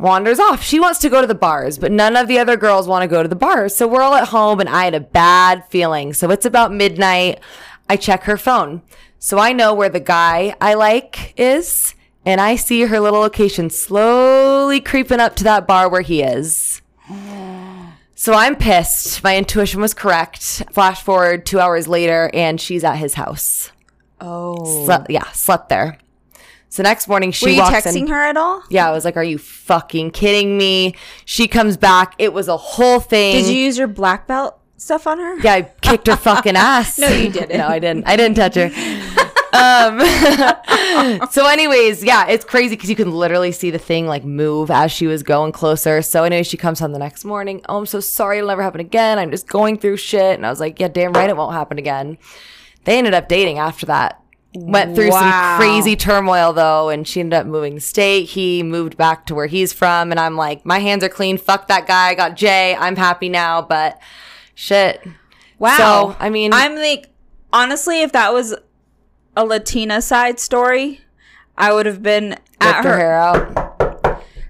wanders 0.00 0.38
off. 0.38 0.62
She 0.62 0.80
wants 0.80 0.98
to 1.00 1.08
go 1.08 1.20
to 1.20 1.26
the 1.26 1.34
bars, 1.34 1.78
but 1.78 1.92
none 1.92 2.16
of 2.16 2.26
the 2.26 2.38
other 2.38 2.56
girls 2.56 2.88
want 2.88 3.02
to 3.02 3.08
go 3.08 3.22
to 3.22 3.28
the 3.28 3.36
bars. 3.36 3.74
So 3.74 3.86
we're 3.86 4.02
all 4.02 4.14
at 4.14 4.28
home 4.28 4.60
and 4.60 4.68
I 4.68 4.84
had 4.84 4.94
a 4.94 5.00
bad 5.00 5.64
feeling. 5.68 6.12
So 6.12 6.30
it's 6.30 6.46
about 6.46 6.72
midnight. 6.72 7.40
I 7.88 7.96
check 7.96 8.24
her 8.24 8.36
phone. 8.36 8.82
So 9.18 9.38
I 9.38 9.52
know 9.52 9.74
where 9.74 9.88
the 9.88 10.00
guy 10.00 10.54
I 10.60 10.74
like 10.74 11.34
is 11.38 11.94
and 12.24 12.40
I 12.40 12.56
see 12.56 12.82
her 12.82 13.00
little 13.00 13.20
location 13.20 13.68
slowly 13.70 14.80
creeping 14.80 15.20
up 15.20 15.36
to 15.36 15.44
that 15.44 15.66
bar 15.66 15.88
where 15.88 16.00
he 16.00 16.22
is. 16.22 16.80
So 18.14 18.34
I'm 18.34 18.56
pissed. 18.56 19.22
My 19.24 19.36
intuition 19.36 19.80
was 19.80 19.94
correct. 19.94 20.62
Flash 20.72 21.02
forward 21.02 21.46
two 21.46 21.58
hours 21.58 21.88
later 21.88 22.30
and 22.32 22.60
she's 22.60 22.84
at 22.84 22.96
his 22.96 23.14
house. 23.14 23.72
Oh. 24.20 24.84
Slept, 24.84 25.10
yeah, 25.10 25.30
slept 25.32 25.68
there. 25.70 25.98
So 26.72 26.82
next 26.84 27.08
morning 27.08 27.32
she 27.32 27.46
Were 27.46 27.50
you 27.50 27.58
walks 27.58 27.84
texting 27.84 28.02
in. 28.02 28.06
her 28.06 28.20
at 28.22 28.36
all? 28.36 28.62
Yeah, 28.70 28.88
I 28.88 28.92
was 28.92 29.04
like, 29.04 29.16
"Are 29.16 29.24
you 29.24 29.38
fucking 29.38 30.12
kidding 30.12 30.56
me?" 30.56 30.94
She 31.24 31.48
comes 31.48 31.76
back. 31.76 32.14
It 32.18 32.32
was 32.32 32.46
a 32.48 32.56
whole 32.56 33.00
thing. 33.00 33.34
Did 33.34 33.46
you 33.52 33.60
use 33.60 33.76
your 33.76 33.88
black 33.88 34.26
belt 34.28 34.56
stuff 34.76 35.06
on 35.08 35.18
her? 35.18 35.36
Yeah, 35.40 35.54
I 35.54 35.62
kicked 35.82 36.06
her 36.06 36.16
fucking 36.16 36.54
ass. 36.56 36.96
No, 36.98 37.08
you 37.08 37.28
didn't. 37.30 37.58
no, 37.58 37.66
I 37.66 37.80
didn't. 37.80 38.06
I 38.06 38.16
didn't 38.16 38.36
touch 38.36 38.54
her. 38.54 38.70
um, 39.52 41.26
so, 41.32 41.46
anyways, 41.48 42.04
yeah, 42.04 42.28
it's 42.28 42.44
crazy 42.44 42.76
because 42.76 42.88
you 42.88 42.94
can 42.96 43.10
literally 43.10 43.50
see 43.50 43.70
the 43.72 43.78
thing 43.78 44.06
like 44.06 44.24
move 44.24 44.70
as 44.70 44.92
she 44.92 45.08
was 45.08 45.24
going 45.24 45.50
closer. 45.50 46.02
So, 46.02 46.22
anyway, 46.22 46.44
she 46.44 46.56
comes 46.56 46.78
home 46.78 46.92
the 46.92 46.98
next 47.00 47.24
morning. 47.24 47.62
Oh, 47.68 47.78
I'm 47.78 47.86
so 47.86 47.98
sorry. 47.98 48.38
It'll 48.38 48.48
never 48.48 48.62
happen 48.62 48.80
again. 48.80 49.18
I'm 49.18 49.32
just 49.32 49.48
going 49.48 49.76
through 49.76 49.96
shit. 49.96 50.36
And 50.36 50.46
I 50.46 50.50
was 50.50 50.60
like, 50.60 50.78
yeah, 50.78 50.86
damn 50.88 51.12
right, 51.14 51.28
it 51.28 51.36
won't 51.36 51.52
happen 51.54 51.78
again. 51.78 52.16
They 52.84 52.96
ended 52.96 53.12
up 53.14 53.28
dating 53.28 53.58
after 53.58 53.86
that. 53.86 54.22
Went 54.54 54.96
through 54.96 55.10
Wow. 55.10 55.20
some 55.20 55.60
crazy 55.60 55.94
turmoil 55.94 56.52
though, 56.52 56.88
and 56.88 57.06
she 57.06 57.20
ended 57.20 57.38
up 57.38 57.46
moving 57.46 57.78
state. 57.78 58.30
He 58.30 58.62
moved 58.64 58.96
back 58.96 59.26
to 59.26 59.34
where 59.34 59.46
he's 59.46 59.72
from, 59.72 60.10
and 60.10 60.18
I'm 60.18 60.36
like, 60.36 60.66
my 60.66 60.80
hands 60.80 61.04
are 61.04 61.08
clean. 61.08 61.38
Fuck 61.38 61.68
that 61.68 61.86
guy. 61.86 62.08
I 62.08 62.14
got 62.14 62.36
Jay. 62.36 62.74
I'm 62.74 62.96
happy 62.96 63.28
now, 63.28 63.62
but 63.62 64.00
shit. 64.56 65.06
Wow. 65.60 65.76
So, 65.76 66.16
I 66.18 66.30
mean- 66.30 66.52
I'm 66.52 66.74
like, 66.74 67.10
honestly, 67.52 68.02
if 68.02 68.10
that 68.12 68.32
was 68.32 68.54
a 69.36 69.44
Latina 69.44 70.02
side 70.02 70.40
story, 70.40 71.00
I 71.56 71.72
would 71.72 71.86
have 71.86 72.02
been 72.02 72.36
at 72.60 72.82
her 72.84 72.96
hair 72.96 73.14
out. 73.14 73.54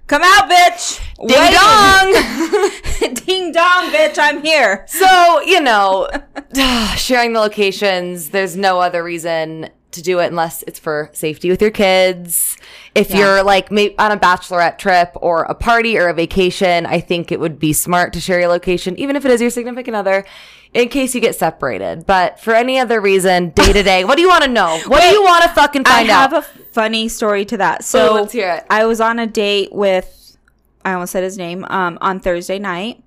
Come 0.06 0.22
out, 0.24 0.50
bitch! 0.50 0.98
Ding 1.18 1.38
Waiting. 1.38 3.14
Ding 3.26 3.52
dong, 3.52 3.90
bitch! 3.92 4.16
I'm 4.18 4.42
here. 4.42 4.84
So, 4.88 5.40
you 5.42 5.60
know, 5.60 6.08
sharing 6.96 7.32
the 7.34 7.40
locations, 7.40 8.30
there's 8.30 8.56
no 8.56 8.80
other 8.80 9.04
reason 9.04 9.68
to 9.92 10.02
do 10.02 10.18
it 10.20 10.26
unless 10.26 10.62
it's 10.64 10.78
for 10.78 11.10
safety 11.12 11.50
with 11.50 11.60
your 11.60 11.70
kids. 11.70 12.56
If 12.94 13.10
Yeah. 13.10 13.18
you're 13.18 13.42
like 13.42 13.70
maybe 13.70 13.98
on 13.98 14.12
a 14.12 14.16
bachelorette 14.16 14.78
trip 14.78 15.10
or 15.16 15.42
a 15.44 15.54
party 15.54 15.98
or 15.98 16.08
a 16.08 16.14
vacation, 16.14 16.86
I 16.86 17.00
think 17.00 17.32
it 17.32 17.40
would 17.40 17.58
be 17.58 17.72
smart 17.72 18.12
to 18.12 18.20
share 18.20 18.40
your 18.40 18.48
location, 18.48 18.98
even 18.98 19.16
if 19.16 19.24
it 19.24 19.30
is 19.30 19.40
your 19.40 19.50
significant 19.50 19.96
other, 19.96 20.24
in 20.72 20.88
case 20.88 21.14
you 21.14 21.20
get 21.20 21.34
separated. 21.34 22.06
But 22.06 22.38
for 22.38 22.54
any 22.54 22.78
other 22.78 23.00
reason, 23.00 23.50
day 23.50 23.72
to 23.72 23.82
day, 23.82 24.04
what 24.04 24.14
do 24.16 24.22
you 24.22 24.28
want 24.28 24.44
to 24.44 24.50
know? 24.50 24.80
What 24.86 25.00
do 25.02 25.08
you 25.08 25.22
want 25.22 25.42
to 25.44 25.48
fucking 25.50 25.82
I 25.86 26.02
have 26.02 26.32
out? 26.32 26.44
a 26.44 26.46
funny 26.72 27.08
story 27.08 27.44
to 27.46 27.56
that. 27.56 27.84
So 27.84 28.10
Oh, 28.10 28.14
let's 28.14 28.32
hear 28.32 28.50
it. 28.50 28.66
I 28.70 28.84
was 28.86 29.00
on 29.00 29.18
a 29.18 29.26
date 29.26 29.72
with, 29.72 30.36
I 30.84 30.92
almost 30.92 31.10
said 31.12 31.24
his 31.24 31.36
name, 31.36 31.64
um, 31.68 31.98
on 32.00 32.20
Thursday 32.20 32.58
night, 32.60 33.02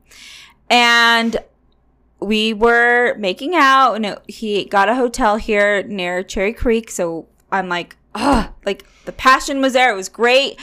and 0.69 1.37
we 2.23 2.53
were 2.53 3.15
making 3.15 3.55
out, 3.55 3.95
and 3.95 4.05
it, 4.05 4.19
he 4.27 4.65
got 4.65 4.89
a 4.89 4.95
hotel 4.95 5.38
here 5.38 5.83
near 5.83 6.23
Cherry 6.23 6.53
Creek. 6.53 6.89
So 6.91 7.27
I'm 7.51 7.69
like, 7.69 7.95
oh, 8.15 8.51
like 8.65 8.86
the 9.05 9.12
passion 9.12 9.62
was 9.62 9.73
there. 9.73 9.91
It 9.91 9.95
was 9.95 10.09
great. 10.09 10.59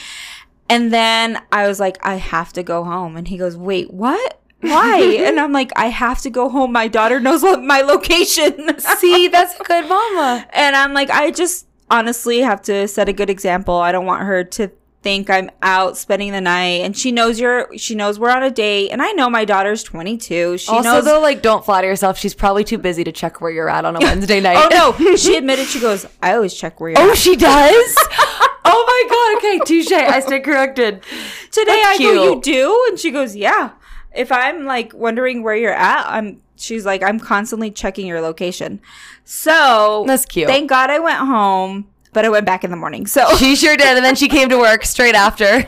And 0.69 0.93
then 0.93 1.43
I 1.51 1.67
was 1.67 1.81
like, 1.81 1.99
I 2.03 2.15
have 2.15 2.53
to 2.55 2.63
go 2.63 2.85
home. 2.85 3.17
And 3.17 3.27
he 3.27 3.37
goes, 3.37 3.57
Wait, 3.57 3.93
what? 3.93 4.41
Why? 4.61 5.01
and 5.25 5.41
I'm 5.41 5.53
like, 5.53 5.73
I 5.77 5.87
have 5.87 6.21
to 6.23 6.31
go 6.31 6.49
home. 6.49 6.73
My 6.73 6.89
daughter 6.89 7.21
knows 7.21 7.43
what 7.43 7.63
my 7.63 7.81
location. 7.81 8.79
See, 8.99 9.29
that's 9.29 9.59
a 9.59 9.65
good 9.65 9.89
mama. 9.89 10.47
And 10.53 10.77
I'm 10.77 10.95
like, 10.95 11.11
I 11.11 11.31
just 11.31 11.67
honestly 11.91 12.39
have 12.41 12.63
to 12.63 12.87
set 12.87 13.09
a 13.09 13.13
good 13.13 13.31
example. 13.31 13.75
I 13.75 13.91
don't 13.91 14.07
want 14.07 14.23
her 14.23 14.45
to 14.45 14.71
think 15.03 15.31
I'm 15.31 15.51
out 15.63 15.97
spending 15.97 16.33
the 16.33 16.41
night. 16.41 16.83
And 16.83 16.97
she 16.97 17.11
knows 17.13 17.41
you're, 17.41 17.69
she 17.79 17.95
knows 17.95 18.19
we're 18.19 18.31
on 18.31 18.43
a 18.43 18.51
date. 18.51 18.91
And 18.91 19.01
I 19.01 19.13
know 19.13 19.31
my 19.31 19.45
daughter's 19.45 19.83
22. 19.83 20.59
She 20.59 20.69
Also, 20.71 20.83
knows. 20.83 21.05
though, 21.05 21.21
like, 21.21 21.41
don't 21.43 21.65
flatter 21.65 21.87
yourself. 21.87 22.19
She's 22.19 22.35
probably 22.35 22.65
too 22.65 22.77
busy 22.79 23.03
to 23.05 23.13
check 23.13 23.41
where 23.41 23.51
you're 23.51 23.69
at 23.71 23.85
on 23.85 23.97
a 23.97 24.01
Wednesday 24.03 24.41
night. 24.41 24.57
oh 24.59 24.95
no, 25.01 25.17
she 25.17 25.37
admitted, 25.37 25.67
she 25.67 25.81
goes, 25.81 26.07
I 26.23 26.35
always 26.35 26.53
check 26.55 26.81
where 26.81 26.91
you're 26.91 26.99
Oh, 27.01 27.11
at. 27.13 27.17
she 27.19 27.35
does? 27.37 27.95
oh 28.65 28.85
my 28.87 29.09
god. 29.09 29.39
Okay, 29.39 29.59
touche. 29.65 29.91
I 29.93 30.21
stand 30.21 30.45
corrected. 30.45 31.03
Today 31.51 31.65
That's 31.83 31.99
I 32.01 32.03
go, 32.03 32.35
you 32.35 32.41
do? 32.43 32.87
And 32.91 32.99
she 32.99 33.11
goes, 33.11 33.35
yeah. 33.35 33.71
If 34.15 34.31
I'm 34.33 34.65
like 34.65 34.93
wondering 34.93 35.43
where 35.43 35.55
you're 35.57 35.73
at, 35.73 36.05
I'm, 36.09 36.43
she's 36.57 36.85
like, 36.85 37.03
I'm 37.03 37.19
constantly 37.21 37.71
checking 37.71 38.07
your 38.07 38.21
location. 38.21 38.81
So 39.25 40.05
That's 40.07 40.27
cute. 40.27 40.49
Thank 40.49 40.69
God 40.69 40.91
I 40.91 40.99
went 40.99 41.19
home, 41.19 41.87
but 42.13 42.25
I 42.25 42.29
went 42.29 42.47
back 42.47 42.65
in 42.65 42.71
the 42.71 42.77
morning. 42.77 43.07
So 43.07 43.37
She 43.37 43.57
sure 43.57 43.77
did. 43.77 43.97
And 43.97 44.05
then 44.05 44.15
she 44.17 44.29
came 44.29 44.49
to 44.49 44.59
work 44.59 44.85
straight 44.85 45.15
after. 45.15 45.67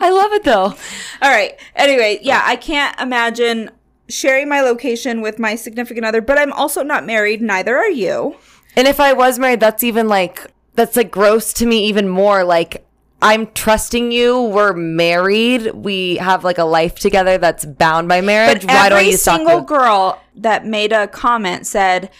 I 0.00 0.10
love 0.10 0.32
it 0.32 0.44
though. 0.44 0.74
All 1.22 1.30
right. 1.30 1.58
Anyway, 1.74 2.18
yeah, 2.22 2.42
I 2.44 2.56
can't 2.56 2.98
imagine 3.00 3.70
sharing 4.08 4.48
my 4.48 4.60
location 4.60 5.20
with 5.22 5.38
my 5.38 5.54
significant 5.54 6.04
other, 6.04 6.20
but 6.20 6.38
I'm 6.38 6.52
also 6.52 6.82
not 6.82 7.06
married. 7.06 7.40
Neither 7.40 7.76
are 7.78 7.90
you. 7.90 8.36
And 8.76 8.86
if 8.88 9.00
I 9.00 9.12
was 9.12 9.38
married, 9.38 9.60
that's 9.60 9.82
even 9.84 10.08
like, 10.08 10.46
that's 10.74 10.96
like 10.96 11.10
gross 11.10 11.52
to 11.54 11.66
me 11.66 11.86
even 11.86 12.08
more. 12.08 12.44
Like, 12.44 12.86
I'm 13.20 13.46
trusting 13.52 14.10
you. 14.10 14.42
We're 14.42 14.72
married. 14.72 15.72
We 15.74 16.16
have 16.16 16.42
like 16.44 16.58
a 16.58 16.64
life 16.64 16.96
together 16.98 17.38
that's 17.38 17.64
bound 17.64 18.08
by 18.08 18.20
marriage. 18.20 18.62
But 18.66 18.74
Why 18.74 18.88
don't 18.88 18.98
every 18.98 19.12
you 19.12 19.16
stop? 19.16 19.36
single 19.36 19.58
the- 19.60 19.64
girl 19.66 20.20
that 20.34 20.66
made 20.66 20.92
a 20.92 21.06
comment 21.06 21.66
said 21.66 22.10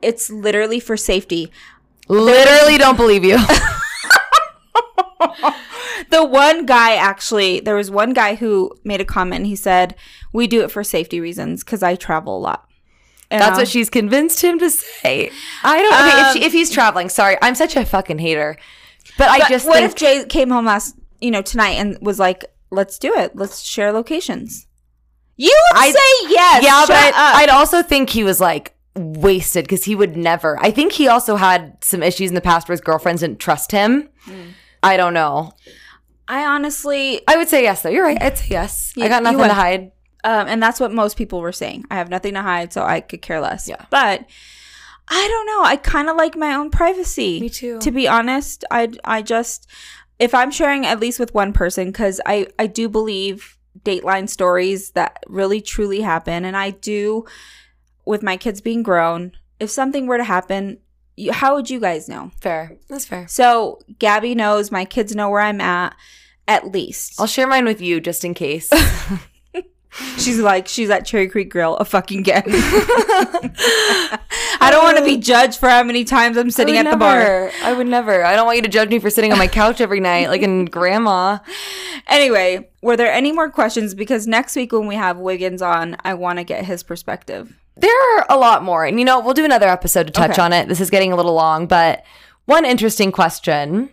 it's 0.00 0.30
literally 0.30 0.78
for 0.80 0.96
safety. 0.96 1.50
Literally 2.08 2.78
don't 2.78 2.96
believe 2.96 3.24
you. 3.24 3.38
The 6.10 6.24
one 6.24 6.64
guy 6.66 6.94
actually, 6.94 7.60
there 7.60 7.74
was 7.74 7.90
one 7.90 8.12
guy 8.12 8.34
who 8.36 8.70
made 8.84 9.00
a 9.00 9.04
comment. 9.04 9.46
He 9.46 9.56
said, 9.56 9.96
"We 10.32 10.46
do 10.46 10.62
it 10.62 10.70
for 10.70 10.84
safety 10.84 11.18
reasons 11.18 11.64
because 11.64 11.82
I 11.82 11.96
travel 11.96 12.36
a 12.36 12.38
lot." 12.38 12.68
And 13.30 13.40
That's 13.40 13.58
what 13.58 13.66
she's 13.68 13.90
convinced 13.90 14.40
him 14.42 14.58
to 14.60 14.70
say. 14.70 15.30
I 15.64 15.82
don't. 15.82 15.94
Okay, 15.94 16.20
if, 16.20 16.26
Um, 16.26 16.32
she, 16.36 16.44
if 16.44 16.52
he's 16.52 16.70
traveling, 16.70 17.08
sorry, 17.08 17.36
I'm 17.42 17.54
such 17.56 17.74
a 17.74 17.84
fucking 17.84 18.18
hater. 18.18 18.56
But, 19.18 19.28
I 19.30 19.38
But 19.40 19.48
just 19.48 19.66
what 19.66 19.76
think 19.78 19.90
if 19.90 19.94
Jay 19.96 20.24
came 20.26 20.50
home 20.50 20.66
last, 20.66 20.94
you 21.20 21.30
know, 21.32 21.42
tonight 21.42 21.72
and 21.72 21.96
was 22.00 22.18
like, 22.20 22.44
"Let's 22.70 22.98
do 22.98 23.12
it. 23.14 23.34
Let's 23.34 23.60
share 23.62 23.90
locations." 23.92 24.66
You 25.36 25.56
would 25.72 25.82
I'd- 25.82 25.92
say 25.92 26.28
yes. 26.32 26.62
yeah, 26.64 26.80
Shut 26.80 26.88
but 26.90 27.14
up. 27.14 27.36
I'd 27.36 27.48
also 27.48 27.82
think 27.82 28.10
he 28.10 28.22
was 28.22 28.40
like 28.40 28.76
wasted 28.96 29.64
because 29.64 29.84
he 29.84 29.94
would 29.94 30.16
never. 30.16 30.58
I 30.60 30.70
think 30.70 30.92
he 30.92 31.08
also 31.08 31.36
had 31.36 31.82
some 31.82 32.02
issues 32.02 32.30
in 32.30 32.34
the 32.34 32.40
past 32.40 32.68
where 32.68 32.74
his 32.74 32.80
girlfriends 32.80 33.20
didn't 33.20 33.40
trust 33.40 33.72
him. 33.72 34.08
Hmm. 34.20 34.50
I 34.82 34.96
don't 34.96 35.14
know. 35.14 35.52
I 36.28 36.46
honestly, 36.46 37.20
I 37.28 37.36
would 37.36 37.48
say 37.48 37.62
yes 37.62 37.82
though. 37.82 37.90
You're 37.90 38.04
right. 38.04 38.20
I'd 38.22 38.38
say 38.38 38.46
yes. 38.50 38.94
I 39.00 39.08
got 39.08 39.22
nothing 39.22 39.40
to 39.40 39.54
hide. 39.54 39.92
um, 40.24 40.46
and 40.46 40.62
that's 40.62 40.80
what 40.80 40.92
most 40.92 41.16
people 41.16 41.40
were 41.40 41.52
saying. 41.52 41.84
I 41.90 41.96
have 41.96 42.08
nothing 42.08 42.34
to 42.34 42.42
hide, 42.42 42.72
so 42.72 42.82
I 42.82 43.00
could 43.00 43.20
care 43.20 43.40
less. 43.40 43.68
Yeah. 43.68 43.84
But 43.90 44.24
I 45.08 45.28
don't 45.28 45.46
know. 45.46 45.64
I 45.64 45.76
kind 45.76 46.08
of 46.08 46.16
like 46.16 46.34
my 46.36 46.54
own 46.54 46.70
privacy. 46.70 47.40
Me 47.40 47.50
too. 47.50 47.78
To 47.80 47.90
be 47.90 48.08
honest, 48.08 48.64
I 48.70 48.92
I 49.04 49.20
just 49.22 49.66
if 50.18 50.34
I'm 50.34 50.50
sharing 50.50 50.86
at 50.86 51.00
least 51.00 51.18
with 51.20 51.34
one 51.34 51.52
person 51.52 51.88
because 51.88 52.20
I 52.24 52.46
I 52.58 52.68
do 52.68 52.88
believe 52.88 53.58
Dateline 53.84 54.28
stories 54.28 54.92
that 54.92 55.22
really 55.26 55.60
truly 55.60 56.00
happen, 56.00 56.44
and 56.44 56.56
I 56.56 56.70
do 56.70 57.26
with 58.04 58.22
my 58.22 58.36
kids 58.36 58.60
being 58.60 58.82
grown. 58.82 59.32
If 59.60 59.70
something 59.70 60.06
were 60.06 60.18
to 60.18 60.24
happen, 60.24 60.78
you, 61.16 61.32
how 61.32 61.54
would 61.54 61.70
you 61.70 61.80
guys 61.80 62.08
know? 62.08 62.32
Fair. 62.40 62.76
That's 62.88 63.04
fair. 63.04 63.26
So 63.28 63.80
Gabby 63.98 64.34
knows, 64.34 64.70
my 64.70 64.84
kids 64.84 65.14
know 65.14 65.30
where 65.30 65.40
I'm 65.40 65.60
at, 65.60 65.94
at 66.48 66.72
least. 66.72 67.20
I'll 67.20 67.26
share 67.26 67.46
mine 67.46 67.64
with 67.64 67.80
you 67.80 68.00
just 68.00 68.24
in 68.24 68.34
case. 68.34 68.70
She's 70.18 70.40
like, 70.40 70.66
she's 70.66 70.90
at 70.90 71.06
Cherry 71.06 71.28
Creek 71.28 71.50
Grill 71.50 71.76
a 71.76 71.84
fucking 71.84 72.20
again. 72.20 72.42
I 74.60 74.68
don't 74.70 74.82
want 74.82 74.98
to 74.98 75.04
be 75.04 75.16
uh, 75.16 75.20
judged 75.20 75.60
for 75.60 75.68
how 75.68 75.84
many 75.84 76.02
times 76.04 76.36
I'm 76.36 76.50
sitting 76.50 76.76
at 76.76 76.84
would 76.84 76.94
the 76.94 76.96
bar. 76.96 77.50
I 77.62 77.72
would 77.72 77.86
never. 77.86 78.24
I 78.24 78.34
don't 78.34 78.46
want 78.46 78.56
you 78.56 78.62
to 78.62 78.68
judge 78.68 78.88
me 78.88 78.98
for 78.98 79.10
sitting 79.10 79.30
on 79.30 79.38
my 79.38 79.46
couch 79.46 79.80
every 79.80 80.00
night 80.00 80.28
like 80.28 80.42
in 80.42 80.64
grandma. 80.64 81.38
Anyway, 82.08 82.68
were 82.82 82.96
there 82.96 83.12
any 83.12 83.30
more 83.30 83.50
questions? 83.50 83.94
Because 83.94 84.26
next 84.26 84.56
week 84.56 84.72
when 84.72 84.88
we 84.88 84.96
have 84.96 85.18
Wiggins 85.18 85.62
on, 85.62 85.96
I 86.04 86.14
want 86.14 86.38
to 86.38 86.44
get 86.44 86.64
his 86.64 86.82
perspective. 86.82 87.56
There 87.76 88.18
are 88.18 88.26
a 88.28 88.36
lot 88.38 88.62
more. 88.62 88.84
And 88.84 88.98
you 88.98 89.04
know, 89.04 89.20
we'll 89.20 89.34
do 89.34 89.44
another 89.44 89.68
episode 89.68 90.06
to 90.06 90.12
touch 90.12 90.32
Okay. 90.32 90.42
on 90.42 90.52
it. 90.52 90.68
This 90.68 90.80
is 90.80 90.90
getting 90.90 91.12
a 91.12 91.16
little 91.16 91.34
long, 91.34 91.66
but 91.66 92.04
one 92.46 92.64
interesting 92.64 93.10
question. 93.12 93.90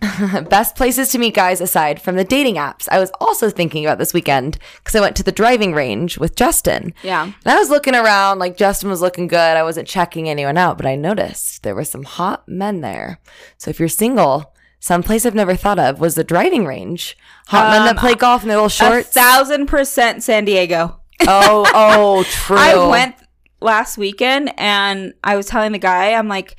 Best 0.50 0.76
places 0.76 1.10
to 1.10 1.18
meet 1.18 1.34
guys 1.34 1.60
aside 1.60 2.00
from 2.00 2.16
the 2.16 2.24
dating 2.24 2.56
apps. 2.56 2.88
I 2.90 2.98
was 2.98 3.10
also 3.20 3.48
thinking 3.48 3.84
about 3.86 3.98
this 3.98 4.12
weekend 4.12 4.58
because 4.78 4.94
I 4.94 5.00
went 5.00 5.16
to 5.16 5.22
the 5.22 5.32
driving 5.32 5.72
range 5.72 6.18
with 6.18 6.36
Justin. 6.36 6.92
Yeah. 7.02 7.22
And 7.24 7.32
I 7.46 7.58
was 7.58 7.70
looking 7.70 7.94
around, 7.94 8.38
like 8.38 8.56
Justin 8.56 8.90
was 8.90 9.00
looking 9.00 9.28
good. 9.28 9.38
I 9.56 9.62
wasn't 9.62 9.88
checking 9.88 10.28
anyone 10.28 10.58
out, 10.58 10.76
but 10.76 10.86
I 10.86 10.94
noticed 10.96 11.62
there 11.62 11.74
were 11.74 11.84
some 11.84 12.02
hot 12.04 12.46
men 12.48 12.80
there. 12.80 13.18
So 13.56 13.70
if 13.70 13.78
you're 13.78 13.88
single, 13.88 14.52
some 14.80 15.02
place 15.02 15.24
I've 15.24 15.34
never 15.34 15.56
thought 15.56 15.78
of 15.78 16.00
was 16.00 16.16
the 16.16 16.24
driving 16.24 16.66
range. 16.66 17.16
Hot 17.48 17.70
men 17.70 17.84
that 17.84 17.96
Um, 17.96 18.00
play 18.00 18.14
golf 18.14 18.42
in 18.42 18.48
their 18.48 18.58
little 18.58 18.66
A 18.66 18.70
shorts. 18.70 19.08
thousand 19.10 19.66
percent 19.66 20.22
San 20.22 20.44
Diego. 20.44 21.00
Oh, 21.28 21.70
oh, 21.74 22.24
true. 22.24 22.56
I 22.56 22.88
went 22.88 23.16
last 23.60 23.98
weekend 23.98 24.52
and 24.58 25.14
I 25.24 25.36
was 25.36 25.46
telling 25.46 25.72
the 25.72 25.78
guy, 25.78 26.12
I'm 26.12 26.28
like, 26.28 26.56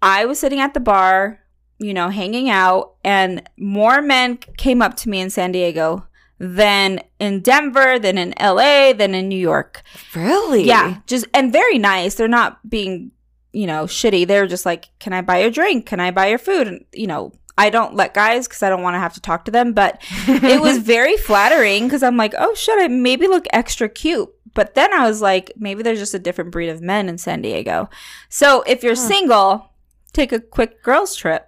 I 0.00 0.24
was 0.24 0.38
sitting 0.38 0.60
at 0.60 0.74
the 0.74 0.80
bar, 0.80 1.40
you 1.78 1.92
know, 1.92 2.08
hanging 2.08 2.48
out, 2.48 2.94
and 3.04 3.42
more 3.58 4.00
men 4.00 4.36
came 4.36 4.80
up 4.82 4.96
to 4.98 5.08
me 5.08 5.20
in 5.20 5.30
San 5.30 5.52
Diego 5.52 6.06
than 6.38 7.00
in 7.18 7.40
Denver, 7.40 7.98
than 7.98 8.18
in 8.18 8.34
LA, 8.40 8.92
than 8.92 9.14
in 9.14 9.28
New 9.28 9.38
York. 9.38 9.82
Really? 10.14 10.64
Yeah, 10.64 10.98
just 11.06 11.26
and 11.34 11.52
very 11.52 11.78
nice. 11.78 12.14
They're 12.14 12.28
not 12.28 12.68
being, 12.68 13.10
you 13.52 13.66
know, 13.66 13.84
shitty. 13.84 14.26
They're 14.26 14.46
just 14.46 14.66
like, 14.66 14.90
"Can 14.98 15.12
I 15.12 15.22
buy 15.22 15.40
your 15.40 15.50
drink? 15.50 15.86
Can 15.86 16.00
I 16.00 16.10
buy 16.10 16.28
your 16.28 16.38
food?" 16.38 16.68
And 16.68 16.84
you 16.92 17.06
know, 17.06 17.32
I 17.58 17.70
don't 17.70 17.94
let 17.94 18.14
guys 18.14 18.46
because 18.46 18.62
I 18.62 18.68
don't 18.68 18.82
want 18.82 18.94
to 18.94 19.00
have 19.00 19.14
to 19.14 19.20
talk 19.20 19.44
to 19.46 19.50
them. 19.50 19.72
But 19.72 20.02
it 20.26 20.60
was 20.60 20.78
very 20.94 21.16
flattering 21.16 21.84
because 21.84 22.02
I'm 22.02 22.16
like, 22.16 22.34
"Oh 22.38 22.54
shit, 22.54 22.78
I 22.78 22.88
maybe 22.88 23.26
look 23.26 23.46
extra 23.52 23.88
cute." 23.88 24.30
But 24.54 24.74
then 24.74 24.92
I 24.92 25.06
was 25.06 25.20
like, 25.20 25.52
maybe 25.58 25.82
there's 25.82 25.98
just 25.98 26.14
a 26.14 26.18
different 26.18 26.50
breed 26.50 26.70
of 26.70 26.80
men 26.80 27.10
in 27.10 27.18
San 27.18 27.42
Diego. 27.42 27.90
So 28.30 28.62
if 28.62 28.82
you're 28.82 28.94
single, 28.96 29.70
take 30.14 30.32
a 30.32 30.40
quick 30.40 30.82
girls 30.82 31.14
trip. 31.14 31.46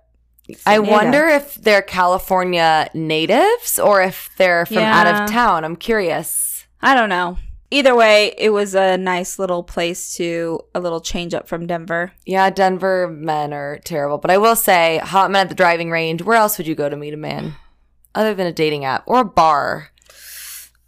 I 0.66 0.78
wonder 0.78 1.26
if 1.26 1.54
they're 1.54 1.80
California 1.82 2.88
natives 2.92 3.78
or 3.78 4.02
if 4.02 4.30
they're 4.36 4.66
from 4.66 4.78
out 4.78 5.06
of 5.06 5.30
town. 5.30 5.64
I'm 5.64 5.76
curious. 5.76 6.66
I 6.82 6.94
don't 6.94 7.08
know. 7.08 7.38
Either 7.70 7.94
way, 7.94 8.34
it 8.38 8.50
was 8.50 8.74
a 8.74 8.96
nice 8.96 9.38
little 9.38 9.62
place 9.62 10.14
to 10.16 10.58
a 10.74 10.80
little 10.80 11.00
change 11.00 11.34
up 11.34 11.46
from 11.48 11.66
Denver. 11.66 12.12
Yeah, 12.24 12.48
Denver 12.48 13.08
men 13.08 13.52
are 13.52 13.78
terrible. 13.84 14.16
But 14.18 14.30
I 14.30 14.38
will 14.38 14.56
say, 14.56 14.98
hot 15.04 15.30
men 15.30 15.42
at 15.42 15.48
the 15.50 15.54
driving 15.54 15.90
range, 15.90 16.22
where 16.22 16.36
else 16.38 16.56
would 16.56 16.66
you 16.66 16.74
go 16.74 16.88
to 16.88 16.96
meet 16.96 17.12
a 17.12 17.18
man? 17.18 17.54
Other 18.14 18.32
than 18.34 18.46
a 18.46 18.52
dating 18.52 18.86
app 18.86 19.04
or 19.06 19.20
a 19.20 19.24
bar? 19.24 19.90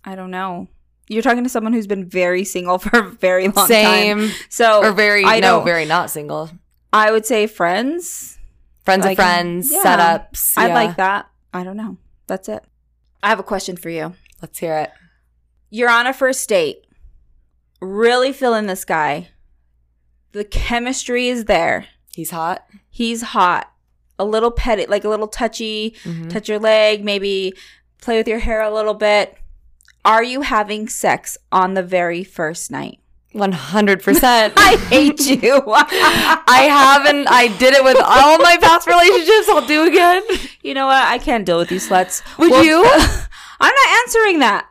I 0.05 0.15
don't 0.15 0.31
know. 0.31 0.69
You're 1.09 1.23
talking 1.23 1.45
to 1.45 1.51
someone 1.51 1.75
who's 1.75 1.87
been 1.87 2.09
very 2.09 2.45
single 2.45 2.79
for 2.85 2.99
a 2.99 3.11
very 3.11 3.47
long 3.49 3.67
Same. 3.67 4.19
time. 4.21 4.31
So 4.49 4.83
Or 4.83 4.93
very, 4.93 5.25
I 5.25 5.41
no, 5.41 5.57
don't- 5.57 5.65
very 5.67 5.85
not 5.85 6.09
single. 6.11 6.51
I 6.93 7.11
would 7.13 7.27
say 7.27 7.47
friends. 7.47 8.39
Friends 8.85 9.05
Like, 9.05 9.19
of 9.19 9.23
friends, 9.25 9.71
yeah. 9.71 9.83
setups. 9.85 10.57
I 10.57 10.69
yeah. 10.69 10.75
like 10.75 10.97
that. 10.97 11.27
I 11.53 11.63
don't 11.63 11.77
know. 11.77 11.99
That's 12.27 12.49
it. 12.49 12.65
I 13.23 13.29
have 13.29 13.39
a 13.39 13.43
question 13.45 13.77
for 13.77 13.91
you. 13.91 14.15
Let's 14.41 14.59
hear 14.59 14.75
it. 14.79 14.91
You're 15.71 15.91
on 15.91 16.07
a 16.07 16.13
first 16.13 16.49
date. 16.49 16.85
Really 17.81 18.33
feeling 18.33 18.67
this 18.67 18.85
guy. 18.85 19.29
The 20.33 20.45
chemistry 20.45 21.29
is 21.29 21.47
there. 21.47 21.87
He's 22.15 22.31
hot. 22.31 22.65
He's 22.91 23.23
hot. 23.23 23.73
A 24.19 24.25
little 24.25 24.51
petty, 24.51 24.87
like 24.87 25.05
a 25.05 25.09
little 25.09 25.29
touchy. 25.29 25.95
Mhm. 26.05 26.29
Touch 26.29 26.49
your 26.49 26.59
leg, 26.59 27.05
maybe 27.05 27.55
play 28.03 28.17
with 28.19 28.29
your 28.29 28.41
hair 28.41 28.61
a 28.63 28.73
little 28.75 28.95
bit. 28.95 29.37
Are 30.05 30.23
you 30.23 30.43
having 30.43 30.89
sex 30.89 31.37
on 31.53 31.75
the 31.75 31.83
very 31.83 32.23
first 32.25 32.71
night? 32.71 32.99
100%. 33.35 34.53
I 34.57 34.77
hate 34.89 35.21
you. 35.27 35.63
I 35.67 36.67
haven't. 36.71 37.29
I 37.31 37.49
did 37.59 37.75
it 37.75 37.85
with 37.85 37.97
all 37.97 38.39
my 38.39 38.57
past 38.61 38.87
relationships. 38.87 39.49
I'll 39.49 39.67
do 39.67 39.87
again. 39.87 40.23
You 40.63 40.75
know 40.75 40.87
what? 40.87 41.03
I 41.05 41.19
can't 41.19 41.47
deal 41.47 41.59
with 41.59 41.71
you 41.71 41.79
sluts. 41.79 42.23
Would 42.39 42.51
Well, 42.51 42.65
you? 42.65 42.85
I'm 43.61 43.75
not 43.75 43.99
answering 44.07 44.39
that. 44.41 44.67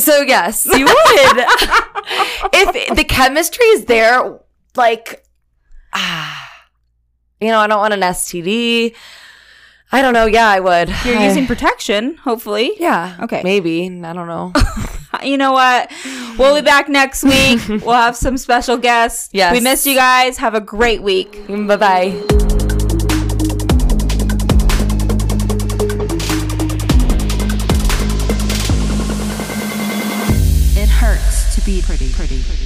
So 0.00 0.20
yes, 0.22 0.66
you 0.76 0.84
would. 0.86 1.44
if 2.52 2.96
the 2.96 3.04
chemistry 3.04 3.66
is 3.66 3.84
there, 3.84 4.38
like, 4.76 5.24
ah, 5.92 6.48
you 7.40 7.48
know, 7.48 7.58
I 7.58 7.66
don't 7.66 7.78
want 7.78 7.94
an 7.94 8.00
STD. 8.00 8.94
I 9.92 10.02
don't 10.02 10.12
know. 10.14 10.26
Yeah, 10.26 10.48
I 10.48 10.60
would. 10.60 10.88
You're 11.04 11.16
I- 11.18 11.26
using 11.26 11.46
protection, 11.46 12.16
hopefully. 12.16 12.72
Yeah. 12.78 13.16
Okay. 13.22 13.42
Maybe. 13.44 13.84
I 13.86 14.12
don't 14.12 14.26
know. 14.28 14.52
You 15.24 15.36
know 15.36 15.52
what? 15.52 15.90
We'll 16.38 16.54
be 16.54 16.62
back 16.62 16.88
next 16.88 17.24
week. 17.24 17.60
we'll 17.68 17.94
have 17.94 18.16
some 18.16 18.38
special 18.38 18.76
guests. 18.78 19.28
Yes. 19.32 19.52
We 19.52 19.60
missed 19.60 19.84
you 19.84 19.96
guys. 19.96 20.38
Have 20.38 20.54
a 20.54 20.60
great 20.60 21.02
week. 21.02 21.46
bye 21.48 21.76
bye. 21.76 22.58
Be 31.70 31.80
pretty, 31.82 32.12
pretty, 32.12 32.42
pretty. 32.42 32.59